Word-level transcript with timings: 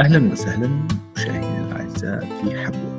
أهلا 0.00 0.32
وسهلا 0.32 0.88
مشاهدينا 1.16 1.68
الأعزاء 1.68 2.20
في 2.20 2.58
حبوة. 2.58 2.98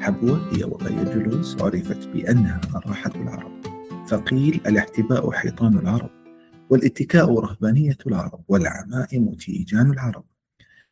حبوة 0.00 0.56
هي 0.56 0.64
وضعية 0.64 1.04
جلوس 1.04 1.62
عرفت 1.62 2.08
بأنها 2.08 2.60
راحة 2.86 3.10
العرب 3.14 3.62
فقيل 4.08 4.60
الاحتباء 4.66 5.30
حيطان 5.30 5.78
العرب 5.78 6.10
والاتكاء 6.70 7.40
رهبانية 7.40 7.98
العرب 8.06 8.44
والعمائم 8.48 9.34
تيجان 9.34 9.90
العرب. 9.90 10.24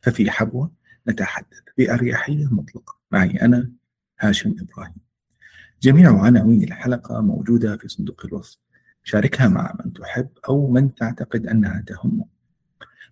ففي 0.01 0.31
حبوة 0.31 0.71
نتحدث 1.07 1.61
بأريحية 1.77 2.53
مطلقة. 2.53 2.97
معي 3.11 3.41
أنا 3.41 3.71
هاشم 4.19 4.55
إبراهيم. 4.59 4.95
جميع 5.81 6.21
عناوين 6.21 6.63
الحلقة 6.63 7.21
موجودة 7.21 7.77
في 7.77 7.87
صندوق 7.87 8.25
الوصف. 8.25 8.59
شاركها 9.03 9.47
مع 9.47 9.75
من 9.85 9.93
تحب 9.93 10.29
أو 10.49 10.71
من 10.71 10.95
تعتقد 10.95 11.47
أنها 11.47 11.83
تهمه 11.87 12.34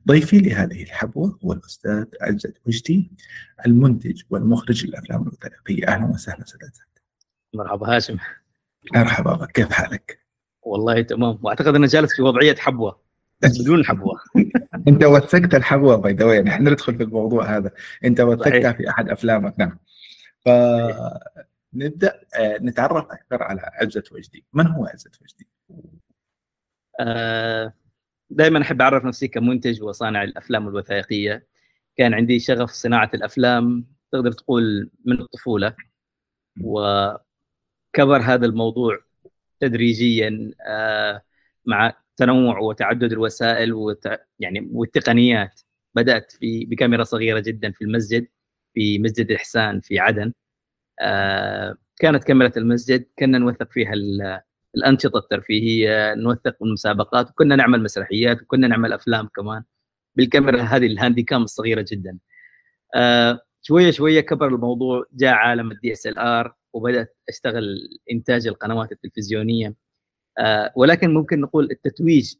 ضيفي 0.07 0.39
لهذه 0.39 0.83
الحبوة 0.83 1.39
هو 1.45 1.53
الأستاذ 1.53 2.05
عزت 2.21 2.61
وجدي 2.67 3.11
المنتج 3.65 4.21
والمخرج 4.29 4.85
للأفلام 4.85 5.21
الوثائقية. 5.21 5.87
أهلا 5.87 6.05
وسهلا 6.05 6.43
أستاذ 6.43 6.69
مرحبا 7.53 7.95
هاشم. 7.95 8.17
مرحبا 8.95 9.45
كيف 9.45 9.71
حالك؟ 9.71 10.19
والله 10.61 11.01
تمام. 11.01 11.39
وأعتقد 11.41 11.75
أنا 11.75 11.87
جالس 11.87 12.15
في 12.15 12.21
وضعية 12.21 12.55
حبوة 12.55 13.03
بدون 13.59 13.85
حبوة. 13.85 14.19
أنت 14.87 15.03
وثقت 15.03 15.55
الحبوة 15.55 15.95
باي 15.95 16.13
ذا 16.13 16.41
نحن 16.41 16.67
ندخل 16.67 16.95
في 16.95 17.03
الموضوع 17.03 17.57
هذا. 17.57 17.71
أنت 18.05 18.21
وثقتها 18.21 18.71
في 18.71 18.89
أحد 18.89 19.09
أفلامك. 19.09 19.55
نعم. 19.59 19.79
فنبدا 20.45 22.21
آه، 22.35 22.57
نتعرف 22.61 23.05
أكثر 23.05 23.43
على 23.43 23.61
عزت 23.73 24.11
وجدي 24.11 24.45
من 24.53 24.67
هو 24.67 24.85
عزت 24.85 25.21
وجدي؟ 25.21 25.47
آه 26.99 27.73
دائما 28.35 28.61
أحب 28.61 28.81
أعرف 28.81 29.05
نفسي 29.05 29.27
كمنتج 29.27 29.83
وصانع 29.83 30.23
الأفلام 30.23 30.67
الوثائقية. 30.67 31.47
كان 31.97 32.13
عندي 32.13 32.39
شغف 32.39 32.71
صناعة 32.71 33.11
الأفلام 33.13 33.87
تقدر 34.11 34.31
تقول 34.31 34.91
من 35.05 35.21
الطفولة. 35.21 35.75
وكبر 36.61 38.21
هذا 38.21 38.45
الموضوع 38.45 38.99
تدريجيا 39.59 40.51
آه، 40.67 41.21
مع 41.65 41.93
تنوع 42.17 42.59
وتعدد 42.59 43.11
الوسائل 43.11 43.73
وت... 43.73 44.07
يعني 44.39 44.69
والتقنيات. 44.71 45.61
بدأت 45.95 46.31
في 46.31 46.65
بكاميرا 46.65 47.03
صغيرة 47.03 47.39
جدا 47.39 47.71
في 47.71 47.83
المسجد 47.83 48.27
في 48.73 48.99
مسجد 48.99 49.31
الإحسان 49.31 49.81
في 49.81 49.99
عدن. 49.99 50.33
آه، 51.01 51.77
كانت 51.99 52.23
كاميرا 52.23 52.51
المسجد 52.57 53.05
كنا 53.19 53.37
نوثق 53.37 53.71
فيها 53.71 53.93
الأنشطة 54.75 55.17
الترفيهية 55.19 56.13
نوثق 56.15 56.55
المسابقات 56.63 57.29
وكنا 57.29 57.55
نعمل 57.55 57.83
مسرحيات 57.83 58.41
وكنا 58.41 58.67
نعمل 58.67 58.93
أفلام 58.93 59.27
كمان. 59.35 59.63
بالكاميرا 60.15 60.61
هذه 60.61 60.85
ال 60.85 61.23
handycam 61.23 61.43
الصغيرة 61.43 61.85
جدا. 61.91 62.17
آه 62.95 63.39
شوية 63.61 63.91
شوية 63.91 64.21
كبر 64.21 64.47
الموضوع 64.47 65.05
جاء 65.13 65.33
عالم 65.33 65.71
ال 65.71 66.17
DSLR 66.17 66.55
وبدأت 66.73 67.17
أشتغل 67.29 67.89
إنتاج 68.11 68.47
القنوات 68.47 68.91
التلفزيونية. 68.91 69.75
آه 70.39 70.71
ولكن 70.75 71.13
ممكن 71.13 71.41
نقول 71.41 71.71
التتويج 71.71 72.33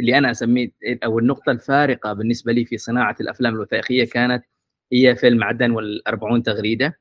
اللي 0.00 0.18
أنا 0.18 0.30
أسميه 0.30 0.72
أو 1.04 1.18
النقطة 1.18 1.52
الفارقة 1.52 2.12
بالنسبة 2.12 2.52
لي 2.52 2.64
في 2.64 2.78
صناعة 2.78 3.16
الأفلام 3.20 3.54
الوثائقية 3.54 4.04
كانت 4.04 4.44
هي 4.92 5.16
فيلم 5.16 5.44
عدن 5.44 5.70
والأربعون 5.70 6.42
تغريدة. 6.42 7.00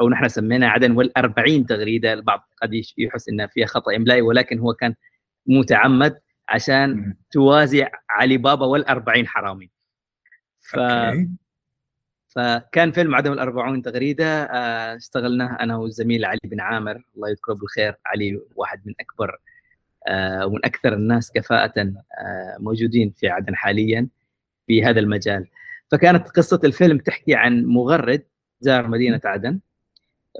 أو 0.00 0.08
نحن 0.08 0.28
سمينا 0.28 0.68
عدن 0.68 0.92
والأربعين 0.92 1.66
تغريدة 1.66 2.12
البعض 2.12 2.48
قد 2.62 2.70
يحس 2.98 3.28
انها 3.28 3.46
فيها 3.46 3.66
خطأ 3.66 3.96
املائي 3.96 4.22
ولكن 4.22 4.58
هو 4.58 4.74
كان 4.74 4.94
متعمد 5.46 6.20
عشان 6.48 7.14
توازي 7.30 7.86
علي 8.10 8.36
بابا 8.36 8.66
والأربعين 8.66 9.26
حرامي. 9.26 9.70
ف... 10.60 10.78
فكان 12.28 12.92
فيلم 12.92 13.14
عدم 13.14 13.32
الأربعون 13.32 13.82
تغريدة 13.82 14.44
آه، 14.44 14.96
اشتغلناه 14.96 15.56
أنا 15.60 15.76
والزميل 15.76 16.24
علي 16.24 16.40
بن 16.44 16.60
عامر 16.60 17.02
الله 17.16 17.28
يذكره 17.30 17.54
بالخير 17.54 17.96
علي 18.06 18.40
واحد 18.56 18.80
من 18.84 18.94
أكبر 19.00 19.38
آه، 20.08 20.46
ومن 20.46 20.64
أكثر 20.64 20.92
الناس 20.94 21.32
كفاءة 21.32 21.80
آه، 21.80 22.56
موجودين 22.58 23.10
في 23.16 23.28
عدن 23.28 23.56
حاليا 23.56 24.08
في 24.66 24.84
هذا 24.84 25.00
المجال. 25.00 25.46
فكانت 25.90 26.28
قصة 26.28 26.60
الفيلم 26.64 26.98
تحكي 26.98 27.34
عن 27.34 27.64
مغرد 27.64 28.22
زار 28.60 28.88
مدينة 28.88 29.20
عدن. 29.24 29.60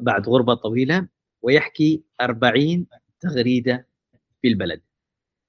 بعد 0.00 0.28
غربة 0.28 0.54
طويلة 0.54 1.08
ويحكي 1.42 2.02
أربعين 2.20 2.86
تغريدة 3.20 3.86
في 4.42 4.48
البلد. 4.48 4.80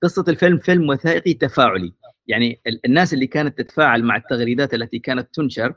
قصة 0.03 0.25
الفيلم 0.27 0.59
فيلم 0.59 0.89
وثائقي 0.89 1.33
تفاعلي. 1.33 1.93
يعني 2.27 2.61
الناس 2.85 3.13
اللي 3.13 3.27
كانت 3.27 3.57
تتفاعل 3.57 4.03
مع 4.03 4.15
التغريدات 4.15 4.73
التي 4.73 4.99
كانت 4.99 5.35
تنشر 5.35 5.73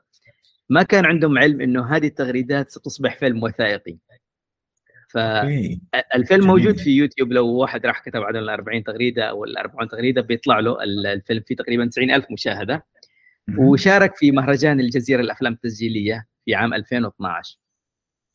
ما 0.68 0.82
كان 0.82 1.04
عندهم 1.04 1.38
علم 1.38 1.60
إنه 1.60 1.96
هذه 1.96 2.06
التغريدات 2.06 2.70
ستصبح 2.70 3.16
فيلم 3.16 3.42
وثائقي. 3.42 3.96
فالفيلم 5.08 6.46
موجود 6.46 6.76
في 6.76 6.90
يوتيوب. 6.90 7.32
لو 7.32 7.48
واحد 7.48 7.86
راح 7.86 8.04
كتب 8.04 8.22
عدد 8.22 8.36
ال 8.36 8.48
40 8.48 8.84
تغريدة 8.84 9.24
أو 9.24 9.44
ال 9.44 9.58
40 9.58 9.88
تغريدة 9.88 10.20
بيطلع 10.20 10.60
له 10.60 10.82
الفيلم 10.82 11.42
فيه 11.46 11.56
تقريبا 11.56 11.86
90 11.86 12.10
ألف 12.10 12.26
مشاهدة. 12.30 12.86
وشارك 13.58 14.16
في 14.16 14.30
مهرجان 14.30 14.80
الجزيرة 14.80 15.20
الأفلام 15.20 15.52
التسجيلية 15.52 16.26
في 16.44 16.54
عام 16.54 16.74
2012 16.74 17.58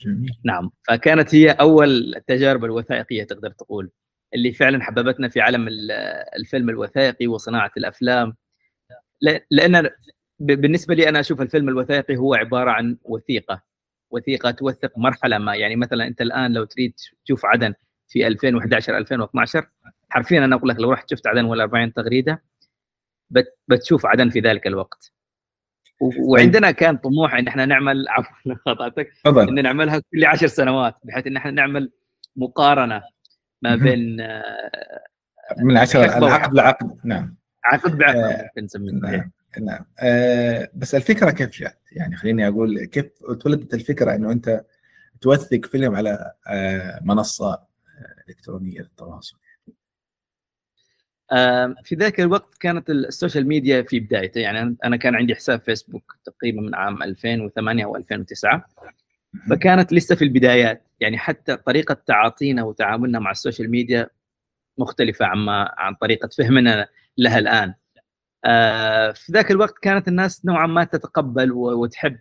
جميل. 0.01 0.39
نعم. 0.45 0.71
فكانت 0.87 1.35
هي 1.35 1.51
أول 1.51 2.15
التجارب 2.15 2.65
الوثائقية 2.65 3.23
تقدر 3.23 3.51
تقول 3.51 3.91
اللي 4.35 4.51
فعلا 4.51 4.83
حببتنا 4.83 5.29
في 5.29 5.41
عالم 5.41 5.67
الفيلم 6.39 6.69
الوثائقي 6.69 7.27
وصناعة 7.27 7.71
الأفلام. 7.77 8.35
لأن 9.51 9.89
بالنسبة 10.39 10.95
لي 10.95 11.09
أنا 11.09 11.19
أشوف 11.19 11.41
الفيلم 11.41 11.69
الوثائقي 11.69 12.17
هو 12.17 12.33
عبارة 12.33 12.71
عن 12.71 12.97
وثيقة. 13.03 13.61
وثيقة 14.11 14.51
توثق 14.51 14.97
مرحلة 14.97 15.37
ما. 15.37 15.55
يعني 15.55 15.75
مثلا 15.75 16.07
أنت 16.07 16.21
الآن 16.21 16.53
لو 16.53 16.63
تريد 16.65 16.93
تشوف 17.25 17.45
عدن 17.45 17.73
في 18.07 18.27
2011 18.27 18.97
2012 18.97 19.67
حرفيا 20.09 20.45
أنا 20.45 20.55
أقول 20.55 20.69
لك 20.69 20.79
لو 20.79 20.91
رحت 20.91 21.09
شفت 21.09 21.27
عدن 21.27 21.45
ولا 21.45 21.63
40 21.63 21.93
تغريدة 21.93 22.43
بتشوف 23.67 24.05
عدن 24.05 24.29
في 24.29 24.39
ذلك 24.39 24.67
الوقت. 24.67 25.13
وعندنا 25.99 26.71
كان 26.71 26.97
طموح 26.97 27.33
إن 27.33 27.47
إحنا 27.47 27.65
نعمل 27.65 28.05
عفوا 28.09 28.55
خطأتك. 28.65 29.11
إن 29.27 29.63
نعملها 29.63 29.99
كل 30.11 30.25
عشر 30.25 30.47
سنوات 30.47 30.95
بحيث 31.03 31.27
إن 31.27 31.37
إحنا 31.37 31.51
نعمل 31.51 31.91
مقارنة 32.35 33.01
ما 33.61 33.75
بين 33.75 34.17
من 35.57 35.77
عشر 35.77 36.03
العقد 36.03 36.53
لعقد 36.53 36.97
نعم. 37.03 37.35
عقد 37.65 37.97
بعقد 37.97 38.15
آه 38.17 38.49
نسميه. 38.57 38.91
نعم. 38.91 39.31
نعم. 39.61 39.85
أه 39.99 40.69
بس 40.73 40.95
الفكرة 40.95 41.31
كيف 41.31 41.59
جات؟ 41.59 41.79
يعني 41.91 42.15
خليني 42.15 42.47
أقول 42.47 42.85
كيف 42.85 43.05
اتولدت 43.23 43.73
الفكرة 43.73 44.15
إنه 44.15 44.31
أنت 44.31 44.65
توثق 45.21 45.65
فيلم 45.65 45.95
على 45.95 46.33
منصة 47.01 47.51
آه، 47.51 48.29
إلكترونية 48.29 48.79
للتواصل؟ 48.79 49.37
في 51.83 51.95
ذاك 51.95 52.19
الوقت 52.19 52.57
كانت 52.59 52.89
ال 52.89 52.98
social 52.98 53.47
media 53.47 53.81
في 53.81 53.99
بدايته 53.99 54.39
يعني 54.39 54.77
أنا 54.83 54.97
كان 54.97 55.15
عندي 55.15 55.35
حساب 55.35 55.61
فيسبوك 55.61 56.17
تقريبا 56.25 56.61
من 56.61 56.75
عام 56.75 57.03
2008 57.03 57.85
أو 57.85 57.95
2009 57.95 58.65
فكانت 59.49 59.93
لسه 59.93 60.15
في 60.15 60.23
البدايات 60.23 60.83
يعني 60.99 61.17
حتى 61.17 61.55
طريقة 61.57 61.93
تعاطينا 61.93 62.63
وتعاملنا 62.63 63.19
مع 63.19 63.31
ال 63.31 63.37
social 63.37 63.71
media 63.71 64.09
مختلفة 64.77 65.25
عما 65.25 65.75
عن 65.77 65.95
طريقة 65.95 66.29
فهمنا 66.37 66.87
لها 67.17 67.39
الآن. 67.39 67.73
آه، 68.45 69.11
في 69.11 69.31
ذاك 69.31 69.51
الوقت 69.51 69.79
كانت 69.79 70.07
الناس 70.07 70.45
نوعا 70.45 70.67
ما 70.67 70.83
تتقبل 70.83 71.51
وتحب 71.51 72.19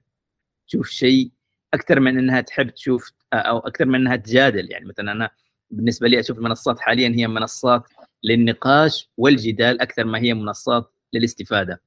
تشوف 0.69 0.89
شيء 0.89 1.31
أكثر 1.75 2.01
من 2.01 2.19
إنها 2.19 2.41
تحب 2.41 2.71
تشوف 2.71 3.13
أو 3.33 3.59
أكثر 3.59 3.85
من 3.85 3.95
إنها 3.95 4.17
تجادل. 4.17 4.71
يعني 4.73 4.85
مثلا 4.87 5.13
أنا 5.13 5.31
بالنسبة 5.71 6.09
لي 6.09 6.21
أشوف 6.21 6.39
المنصات 6.39 6.81
حاليا 6.81 7.09
هي 7.09 7.27
منصات 7.27 7.83
للنقاش 8.25 9.11
والجدال 9.17 9.81
أكثر 9.81 10.05
ما 10.05 10.19
هي 10.19 10.35
منصات 10.35 10.93
للاستفادة. 11.13 11.83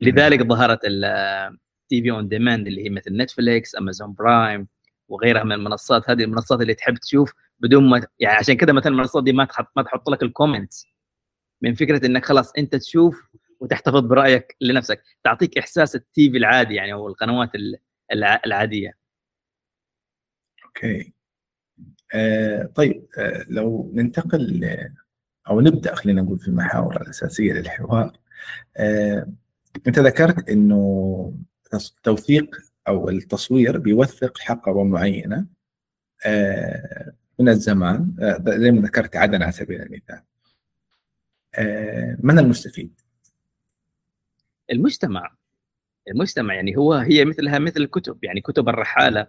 لذلك 0.00 0.42
ظهرت 0.42 0.80
ال 0.84 2.02
TV 2.02 2.10
on 2.10 2.28
demand 2.28 2.66
اللي 2.66 2.84
هي 2.84 2.90
مثل 2.90 3.16
نتفليكس 3.16 3.76
امازون 3.76 4.12
برايم 4.14 4.68
وغيرها 5.08 5.44
من 5.44 5.52
المنصات. 5.52 6.10
هذه 6.10 6.24
المنصات 6.24 6.60
اللي 6.60 6.74
تحب 6.74 6.96
تشوف 6.96 7.32
بدون 7.60 7.90
ما 7.90 8.06
يعني 8.18 8.36
عشان 8.36 8.56
كذا 8.56 8.72
مثلا 8.72 8.92
المنصات 8.92 9.24
دي 9.24 9.32
ما 9.32 9.44
تحط 9.44 9.66
ما 9.76 9.82
تحط 9.82 10.10
لك 10.10 10.22
ال 10.22 10.29
comments 10.29 10.86
من 11.62 11.74
فكرة 11.74 12.06
إنك 12.06 12.24
خلاص 12.24 12.52
أنت 12.58 12.76
تشوف 12.76 13.28
وتحتفظ 13.60 14.00
برأيك 14.00 14.56
لنفسك. 14.60 15.02
تعطيك 15.24 15.58
إحساس 15.58 15.96
ال 15.96 16.30
TV 16.30 16.36
العادي 16.36 16.74
يعني 16.74 16.92
أو 16.92 17.08
القنوات 17.08 17.50
العادية. 18.46 18.98
أوكي. 20.64 21.12
آه 22.12 22.64
طيب 22.66 23.06
آه 23.18 23.44
لو 23.48 23.90
ننتقل 23.94 24.70
أو 25.48 25.60
نبدأ 25.60 25.94
خلينا 25.94 26.22
نقول 26.22 26.38
في 26.38 26.48
المحاور 26.48 27.02
الأساسية 27.02 27.52
للحوار. 27.52 28.18
آه 28.76 29.32
أنت 29.86 29.98
ذكرت 29.98 30.48
إنه 30.50 31.34
توثيق 32.02 32.56
أو 32.88 33.08
التصوير 33.08 33.78
بيوثق 33.78 34.38
حقبة 34.38 34.84
معينة 34.84 35.46
آه 36.26 37.12
من 37.38 37.48
الزمان. 37.48 38.16
آه 38.20 38.44
زي 38.58 38.70
ما 38.70 38.80
ذكرت 38.80 39.16
عدن 39.16 39.42
على 39.42 39.52
سبيل 39.52 39.82
المثال. 39.82 40.22
آه 41.54 42.16
من 42.20 42.38
المستفيد؟ 42.38 43.00
المجتمع. 44.72 45.36
المجتمع 46.08 46.54
يعني 46.54 46.76
هو 46.76 46.94
هي 46.94 47.24
مثلها 47.24 47.58
مثل 47.58 47.80
الكتب. 47.80 48.24
يعني 48.24 48.40
كتب 48.40 48.68
الرحالة 48.68 49.26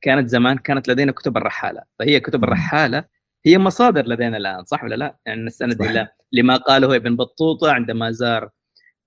كانت 0.00 0.28
زمان 0.28 0.58
كانت 0.58 0.88
لدينا 0.88 1.12
كتب 1.12 1.36
الرحالة. 1.36 1.82
فهي 1.98 2.20
كتب 2.20 2.44
الرحالة 2.44 3.04
هي 3.46 3.58
مصادر 3.58 4.06
لدينا 4.06 4.36
الآن 4.36 4.64
صح 4.64 4.84
ولا 4.84 4.94
لا؟ 4.94 5.16
يعني 5.26 5.44
نستند 5.44 5.82
إلى 5.82 6.08
لما 6.32 6.56
قاله 6.56 6.96
ابن 6.96 7.16
بطوطة 7.16 7.72
عندما 7.72 8.10
زار 8.10 8.50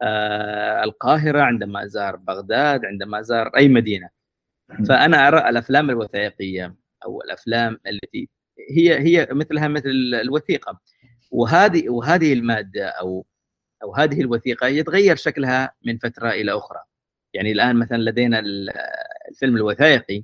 آه 0.02 0.84
القاهرة 0.84 1.42
عندما 1.42 1.88
زار 1.88 2.16
بغداد 2.16 2.86
عندما 2.86 3.22
زار 3.22 3.48
أي 3.58 3.68
مدينة. 3.68 4.10
فأنا 4.88 5.28
أرى 5.28 5.50
الأفلام 5.50 5.90
الوثائقية 5.90 6.76
أو 7.06 7.22
الأفلام 7.22 7.80
التي 7.88 8.30
هي 8.72 9.00
هي 9.00 9.28
مثلها 9.32 9.68
مثل 9.68 9.90
الوثيقة. 10.22 10.80
وهذه 11.32 11.90
وهذه 11.90 12.34
المادة 12.34 12.88
أو 12.88 13.26
أو 13.84 13.96
هذه 13.96 14.22
الوثيقة 14.22 14.68
يتغير 14.68 15.16
شكلها 15.16 15.74
من 15.86 15.98
فترة 15.98 16.30
إلى 16.30 16.52
أخرى. 16.52 16.80
يعني 17.34 17.52
الآن 17.52 17.76
مثلا 17.76 17.98
لدينا 17.98 18.40
الفيلم 19.30 19.58
الوثائقي 19.58 20.24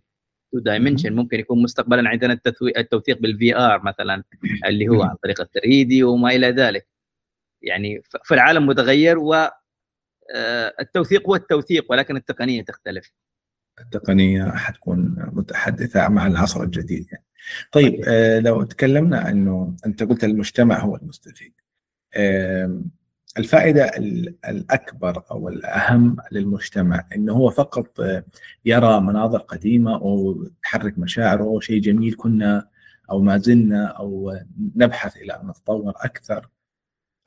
two 0.57 0.63
dimension 0.63 1.13
ممكن 1.15 1.39
يكون 1.39 1.61
مستقبلا 1.61 2.09
عندنا 2.09 2.39
التوثيق 2.77 3.19
بال 3.21 3.55
VR 3.55 3.83
مثلا 3.83 4.23
اللي 4.67 4.87
هو 4.87 5.03
عن 5.03 5.15
طريق 5.23 5.41
ال 5.41 5.51
3D 5.51 6.03
وما 6.03 6.29
إلى 6.29 6.47
ذلك. 6.47 6.87
يعني 7.61 8.01
فالعالم 8.25 8.65
متغير 8.65 9.19
و 9.19 9.33
آه، 10.35 10.73
التوثيق 10.79 11.27
هو 11.27 11.35
التوثيق 11.35 11.91
ولكن 11.91 12.15
التقنية 12.15 12.61
تختلف. 12.61 13.11
التقنية 13.81 14.51
حتكون 14.51 15.15
متحدثة 15.33 16.07
مع 16.07 16.27
العصر 16.27 16.63
الجديد 16.63 17.07
يعني. 17.11 17.25
طيب 17.71 18.01
آه 18.07 18.39
لو 18.39 18.63
تكلمنا 18.63 19.29
إنه 19.29 19.75
أنت 19.85 20.03
قلت 20.03 20.23
المجتمع 20.23 20.79
هو 20.79 20.95
المستفيد. 20.95 21.53
آه 22.13 22.81
الفائدة 23.37 23.91
الأكبر 24.49 25.23
أو 25.31 25.49
الأهم 25.49 26.17
للمجتمع 26.31 27.05
إنه 27.15 27.33
هو 27.33 27.49
فقط 27.49 27.99
يرى 28.65 29.01
مناظر 29.01 29.37
قديمة 29.37 29.95
أو 29.95 30.43
تحرك 30.63 30.99
مشاعره 30.99 31.59
شيء 31.59 31.81
جميل 31.81 32.15
كنا 32.15 32.67
أو 33.11 33.21
ما 33.21 33.37
زلنا 33.37 33.85
أو 33.85 34.37
نبحث 34.75 35.17
إلى 35.17 35.33
أن 35.33 35.47
نتطور 35.47 35.93
أكثر. 35.95 36.49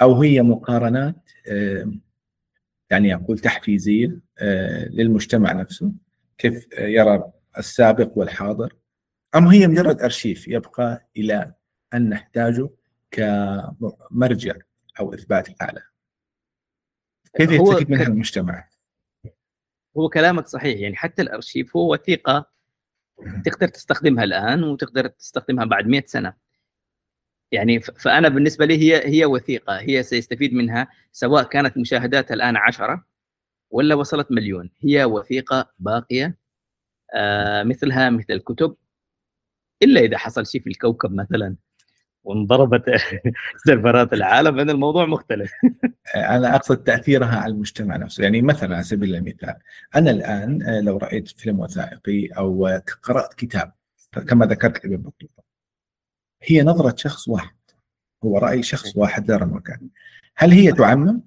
أو 0.03 0.23
هي 0.23 0.43
مقارنات 0.43 1.31
يعني 2.91 3.15
أقول 3.15 3.39
تحفيزية 3.39 4.19
للمجتمع 4.91 5.53
نفسه 5.53 5.93
كيف 6.39 6.69
يرى 6.79 7.33
السابق 7.59 8.19
والحاضر. 8.19 8.77
أم 9.35 9.47
هي 9.47 9.67
مجرد 9.67 10.01
أرشيف 10.01 10.49
يبقى 10.49 11.09
إلى 11.17 11.55
أن 11.95 12.09
نحتاجه 12.09 12.71
كمرجع 13.11 14.55
أو 15.01 15.15
إثبات 15.15 15.49
الحالة 15.49 15.90
كيف 17.37 17.51
يستفيد 17.51 17.91
منها 17.91 18.07
المجتمع؟ 18.07 18.69
هو 19.97 20.09
كلامك 20.09 20.47
صحيح 20.47 20.81
يعني 20.81 20.97
حتى 20.97 21.23
الأرشيف 21.23 21.77
هو 21.77 21.93
وثيقة 21.93 22.51
تقدر 23.45 23.69
تستخدمها 23.69 24.25
الآن 24.25 24.65
وتقدر 24.65 25.07
تستخدمها 25.07 25.65
بعد 25.65 25.87
100 25.87 26.03
سنة. 26.07 26.35
يعني 27.53 27.81
فأنا 27.81 28.29
بالنسبة 28.29 28.67
لي 28.67 28.79
هي 28.79 29.09
هي 29.09 29.25
وثيقة 29.25 29.81
هي 29.81 30.03
سيستفيد 30.03 30.55
منها 30.55 30.89
سواء 31.13 31.45
كانت 31.45 31.79
مشاهداتها 31.79 32.35
الآن 32.35 32.57
عشرة 32.57 33.05
ولا 33.71 33.95
وصلت 33.95 34.33
مليون. 34.33 34.71
هي 34.81 35.05
وثيقة 35.05 35.73
باقية 35.79 36.39
آه 37.15 37.63
مثلها 37.63 38.11
مثل 38.11 38.33
الكتب 38.33 38.77
إلا 39.83 40.01
إذا 40.01 40.19
حصل 40.19 40.47
شيء 40.47 40.61
في 40.61 40.71
الكوكب 40.71 41.13
مثلا. 41.13 41.57
وانضربت 42.25 42.85
سيرفرات 43.67 44.13
العالم 44.13 44.59
ان 44.59 44.71
الموضوع 44.71 45.07
مختلف. 45.07 45.53
أنا 46.17 46.57
أقصد 46.57 46.77
تأثيرها 46.77 47.37
على 47.37 47.53
المجتمع 47.53 47.97
نفسه. 47.97 48.25
يعني 48.25 48.43
مثلا 48.43 48.75
على 48.75 48.85
سبيل 48.85 49.15
المثال 49.15 49.55
أنا 49.97 50.11
الآن 50.11 50.63
آه، 50.63 50.81
لو 50.81 50.97
رأيت 50.97 51.29
فيلم 51.29 51.61
وثائقي 51.61 52.27
أو 52.27 52.81
قرأت 53.03 53.35
كتاب 53.35 53.73
كما 54.29 54.47
ذكرت 54.47 54.85
ابن 54.85 54.97
بطوطه 54.97 55.43
هي 56.43 56.63
نظرة 56.63 56.97
شخص 56.97 57.29
واحد. 57.29 57.57
هو 58.25 58.39
رأي 58.39 58.63
شخص 58.63 58.97
واحد 58.97 59.27
زار 59.27 59.43
المكان. 59.43 59.89
هل 60.37 60.51
هي 60.51 60.73
تعمم؟ 60.73 61.23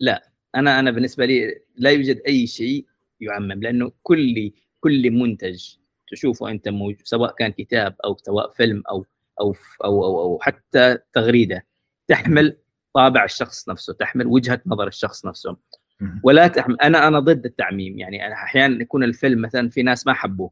لا. 0.00 0.32
أنا 0.54 0.80
أنا 0.80 0.90
بالنسبة 0.90 1.24
لي 1.26 1.60
لا 1.76 1.90
يوجد 1.90 2.22
أي 2.26 2.46
شيء 2.46 2.86
يعمم 3.20 3.52
لأنه 3.62 3.92
كل 4.02 4.52
كل 4.80 5.10
منتج 5.10 5.74
تشوفه 6.08 6.50
أنت 6.50 6.68
موجود 6.68 7.00
سواء 7.04 7.34
كان 7.34 7.52
كتاب 7.52 7.96
أو 8.04 8.16
سواء 8.16 8.50
فيلم 8.50 8.82
أو 8.90 9.06
أو 9.42 9.54
أو 9.84 10.04
أو, 10.04 10.20
أو 10.20 10.38
حتى 10.42 10.98
تغريدة. 11.12 11.66
تحمل 12.08 12.58
طابع 12.94 13.24
الشخص 13.24 13.68
نفسه 13.68 13.92
تحمل 13.92 14.26
وجهة 14.26 14.60
نظر 14.66 14.86
الشخص 14.86 15.26
نفسه. 15.26 15.56
ولا 16.24 16.46
تحمل 16.46 16.80
أنا 16.80 17.08
أنا 17.08 17.18
ضد 17.18 17.44
التعميم. 17.44 17.98
يعني 17.98 18.26
أنا 18.26 18.34
أحيانا 18.34 18.82
يكون 18.82 19.04
الفيلم 19.04 19.42
مثلا 19.42 19.70
في 19.70 19.82
ناس 19.82 20.06
ما 20.06 20.12
حبوه. 20.14 20.50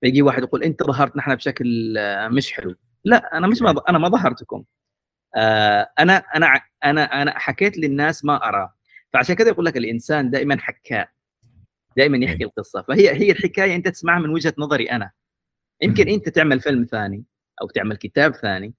فيجي 0.00 0.22
واحد 0.22 0.42
يقول 0.42 0.62
أنت 0.62 0.82
ظهرت 0.82 1.16
نحن 1.16 1.34
بشكل 1.34 1.94
مش 2.30 2.52
حلو. 2.52 2.74
لا 3.04 3.36
أنا 3.38 3.46
مش 3.46 3.62
ما 3.62 3.74
أنا 3.88 3.98
ما 3.98 4.08
ظهرتكم. 4.08 4.64
آه 5.36 5.88
أنا 5.98 6.16
أنا 6.16 6.60
أنا 6.84 7.22
أنا 7.22 7.38
حكيت 7.38 7.78
للناس 7.78 8.24
ما 8.24 8.48
اراه 8.48 8.74
فعشان 9.12 9.34
كذا 9.34 9.48
يقول 9.48 9.64
لك 9.64 9.76
الإنسان 9.76 10.30
دائما 10.30 10.58
حكاء. 10.60 11.08
دائما 11.96 12.16
يحكي 12.24 12.40
إيه. 12.40 12.46
القصة. 12.46 12.82
فهي 12.82 13.10
هي 13.10 13.30
الحكاية 13.32 13.76
أنت 13.76 13.88
تسمعها 13.88 14.18
من 14.20 14.30
وجهة 14.30 14.54
نظري 14.58 14.90
أنا. 14.90 15.10
يمكن 15.82 16.08
أنت 16.08 16.28
تعمل 16.28 16.60
فيلم 16.60 16.84
ثاني. 16.84 17.24
أو 17.62 17.68
تعمل 17.68 17.96
كتاب 17.96 18.34
ثاني. 18.34 18.74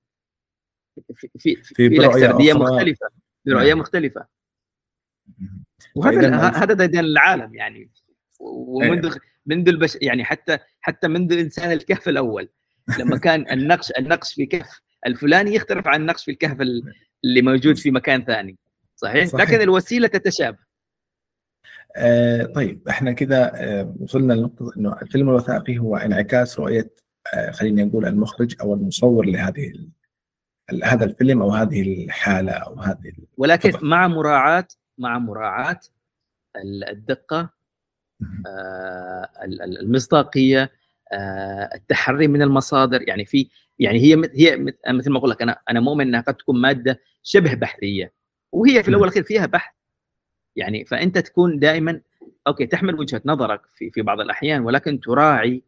في 1.14 1.30
في 1.38 1.56
في, 1.64 1.74
في 1.76 1.88
لك 1.88 2.12
سردية 2.12 2.54
مختلفة 2.54 3.08
في 3.44 3.52
رؤيه 3.52 3.70
نعم. 3.70 3.80
مختلفة. 3.80 4.28
وهذا 5.96 6.36
هذا 6.36 6.86
دين 6.86 7.00
العالم 7.00 7.56
يعني. 7.56 7.92
ومنذ 8.40 9.06
إيه. 9.06 9.20
منذ 9.46 9.70
البش 9.70 9.98
يعني 10.02 10.24
حتى 10.26 10.58
حتى 10.82 11.08
منذ 11.08 11.34
إنسان 11.34 11.72
الكهف 11.72 12.10
الأول. 12.10 12.50
لما 13.00 13.18
كان 13.18 13.46
النقش 13.54 13.92
النقش 14.00 14.34
في 14.34 14.46
كهف 14.46 14.82
الفلاني 15.08 15.56
يختلف 15.56 15.88
عن 15.88 16.02
النقش 16.02 16.26
في 16.26 16.32
الكهف 16.32 16.62
اللي 16.62 17.42
موجود 17.42 17.78
في 17.78 17.92
مكان 17.92 18.26
ثاني. 18.26 18.58
صحيح؟, 18.96 19.26
صحيح. 19.26 19.50
لكن 19.50 19.62
الوسيلة 19.62 20.08
تتشابه 20.08 20.68
آه 21.96 22.46
طيب 22.46 22.88
إحنا 22.90 23.12
كده 23.12 23.46
آه 23.46 23.96
وصلنا 24.00 24.34
لنقطة 24.34 24.72
إنه 24.78 25.02
الفيلم 25.02 25.30
الوثائقي 25.30 25.78
هو 25.78 25.96
انعكاس 25.96 26.60
رؤية 26.60 26.90
آه 27.34 27.52
خلينا 27.52 27.84
نقول 27.84 28.06
المخرج 28.06 28.56
أو 28.62 28.74
المصور 28.74 29.26
لهذه 29.26 29.74
هذا 30.84 31.06
الفيلم 31.06 31.42
أو 31.42 31.52
هذه 31.52 31.82
الحالة 31.82 32.52
أو 32.52 32.80
هذه 32.80 33.14
ولكن 33.38 33.70
الفضل. 33.70 33.88
مع 33.88 34.08
مراعاه 34.08 34.68
مع 34.98 35.20
مراعاة 35.20 35.80
الدقة 36.90 37.50
آه 38.48 39.30
المصداقية 39.82 40.72
آه 41.12 41.70
التحري 41.76 42.28
من 42.28 42.42
المصادر 42.42 43.08
يعني 43.08 43.26
في 43.26 43.50
يعني 43.80 44.00
هي 44.00 44.32
هي 44.34 44.74
مثل 44.90 45.12
ما 45.12 45.18
أقول 45.18 45.30
لك 45.30 45.42
أنا 45.42 45.60
أنا 45.70 45.80
مؤمن 45.80 46.08
إنها 46.08 46.22
قد 46.22 46.34
تكون 46.36 46.62
مادة 46.62 47.02
شبه 47.24 47.54
بحثيه 47.54 48.14
وهي 48.52 48.84
في 48.84 48.90
الأول 48.90 49.02
والأخير 49.02 49.24
فيها 49.24 49.46
بحث. 49.46 49.74
يعني 50.56 50.86
فأنت 50.86 51.18
تكون 51.18 51.60
دائما 51.60 52.02
أوكي 52.48 52.66
تحمل 52.66 53.00
وجهة 53.00 53.22
نظرك 53.26 53.62
في 53.76 53.92
في 53.92 54.02
بعض 54.02 54.20
الأحيان 54.20 54.62
ولكن 54.62 55.00
تراعي 55.00 55.64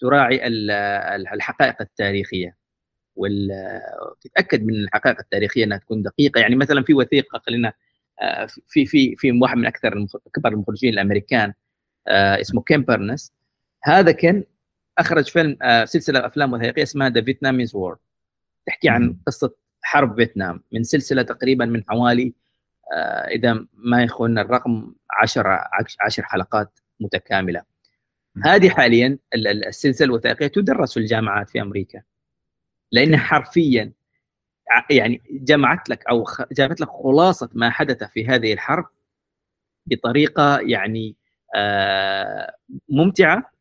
تراعي 0.00 0.40
الحقائق 1.34 1.76
التاريخية. 1.80 2.56
وتتاكد 3.16 4.64
من 4.64 4.74
الحقائق 4.74 5.18
التاريخية 5.20 5.64
إنها 5.64 5.78
تكون 5.78 6.02
دقيقة. 6.02 6.40
يعني 6.40 6.56
مثلا 6.56 6.82
في 6.82 6.94
وثيقة 6.94 7.38
خلينا 7.46 7.72
آه، 8.22 8.46
في 8.68 8.86
في 8.86 9.16
في 9.16 9.32
واحد 9.32 9.56
من 9.56 9.66
أكثر 9.66 10.06
كبار 10.34 10.52
المخرجين 10.52 10.92
الأمريكان 10.92 11.54
آه، 12.08 12.40
اسمه 12.40 12.62
كين 12.62 12.82
بيرنز. 12.82 13.32
هذا 13.84 14.12
كان 14.12 14.44
أخرج 14.98 15.24
فيلم 15.30 15.56
آه، 15.62 15.84
سلسلة 15.84 16.26
أفلام 16.26 16.52
وثائقية 16.52 16.82
اسمها 16.82 17.08
The 17.08 17.22
Vietnamese 17.22 17.74
War 17.74 17.98
تحكي 18.66 18.88
عن 18.88 19.16
قصة 19.26 19.54
حرب 19.82 20.16
فيتنام. 20.16 20.62
من 20.72 20.82
سلسلة 20.84 21.22
تقريبا 21.22 21.64
من 21.64 21.84
حوالي 21.88 22.34
إذا 23.30 23.66
ما 23.74 24.02
يخون 24.02 24.38
الرقم 24.38 24.94
10 25.10 25.68
10 26.00 26.24
حلقات 26.24 26.80
متكاملة. 27.00 27.62
هذه 28.44 28.68
حاليا 28.68 29.18
السلسلة 29.34 30.06
الوثائقية 30.06 30.46
تدرس 30.46 30.94
في 30.94 31.00
الجامعات 31.00 31.50
في 31.50 31.62
أمريكا. 31.62 32.02
لانها 32.92 33.18
حرفيا 33.18 33.92
يعني 34.90 35.22
جمعت 35.30 35.88
لك 35.88 36.06
أو 36.10 36.24
جابت 36.52 36.80
لك 36.80 36.88
خلاصة 36.88 37.50
ما 37.52 37.70
حدث 37.70 38.04
في 38.04 38.26
هذه 38.26 38.52
الحرب 38.52 38.86
بطريقة 39.86 40.58
يعني 40.60 41.16
آه، 41.56 42.54
ممتعة 42.88 43.52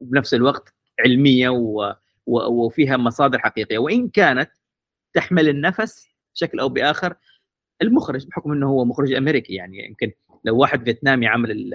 وبنفس 0.00 0.34
آه، 0.34 0.38
الوقت 0.38 0.74
علمية 1.00 1.48
وفيها 2.26 2.96
مصادر 2.96 3.38
حقيقية. 3.38 3.78
وإن 3.78 4.08
كانت 4.08 4.50
تحمل 5.12 5.48
النفس 5.48 6.08
بشكل 6.34 6.60
أو 6.60 6.68
بآخر 6.68 7.14
المخرج 7.82 8.26
بحكم 8.26 8.52
إنه 8.52 8.68
هو 8.68 8.84
مخرج 8.84 9.12
أمريكي 9.12 9.54
يعني 9.54 9.86
يمكن 9.86 10.12
لو 10.44 10.58
واحد 10.58 10.84
فيتنامي 10.84 11.26
عمل 11.26 11.74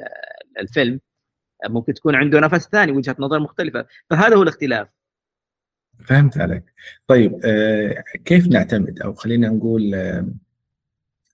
الفيلم 0.60 1.00
ممكن 1.70 1.94
تكون 1.94 2.16
عنده 2.16 2.40
نفس 2.40 2.70
ثاني 2.70 2.92
وجهة 2.92 3.16
نظر 3.20 3.40
مختلفة. 3.40 3.86
فهذا 4.10 4.36
هو 4.36 4.44
الاختلاف. 4.44 4.88
فهمت 6.00 6.38
عليك. 6.38 6.64
طيب 7.08 7.40
آه 7.46 8.04
كيف 8.26 8.48
نعتمد؟ 8.48 9.02
أو 9.02 9.14
خلينا 9.14 9.50
نقول 9.50 9.96
آه 9.96 10.28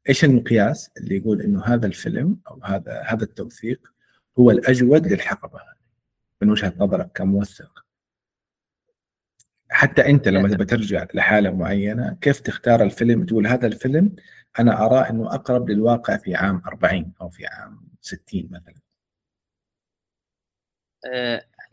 إيش 0.10 0.26
المقياس 0.26 0.92
اللي 0.98 1.18
يقول 1.18 1.42
إنه 1.42 1.64
هذا 1.66 1.86
الفيلم 1.86 2.40
أو 2.48 2.60
هذا 2.64 3.02
هذا 3.06 3.24
التوثيق 3.24 3.94
هو 4.40 4.52
الأجود 4.52 5.08
للحقبة؟ 5.08 5.60
من 6.42 6.50
وجهة 6.50 6.74
نظرك 6.80 7.12
كموثق. 7.16 7.86
حتى 9.70 10.06
أنت 10.06 10.28
لما 10.28 10.50
تبى 10.50 10.66
ترجع 10.66 11.08
لحالة 11.14 11.52
معينة 11.52 12.18
كيف 12.22 12.40
تختار 12.40 12.84
الفيلم؟ 12.84 13.26
تقول 13.26 13.48
هذا 13.48 13.68
الفيلم 13.68 14.16
أنا 14.60 14.86
أراه 14.86 15.10
إنه 15.10 15.36
أقرب 15.36 15.70
للواقع 15.70 16.18
في 16.18 16.36
عام 16.36 16.62
40 16.68 17.14
أو 17.22 17.30
في 17.30 17.46
عام 17.46 17.88
60 18.02 18.48
مثلا. 18.52 18.87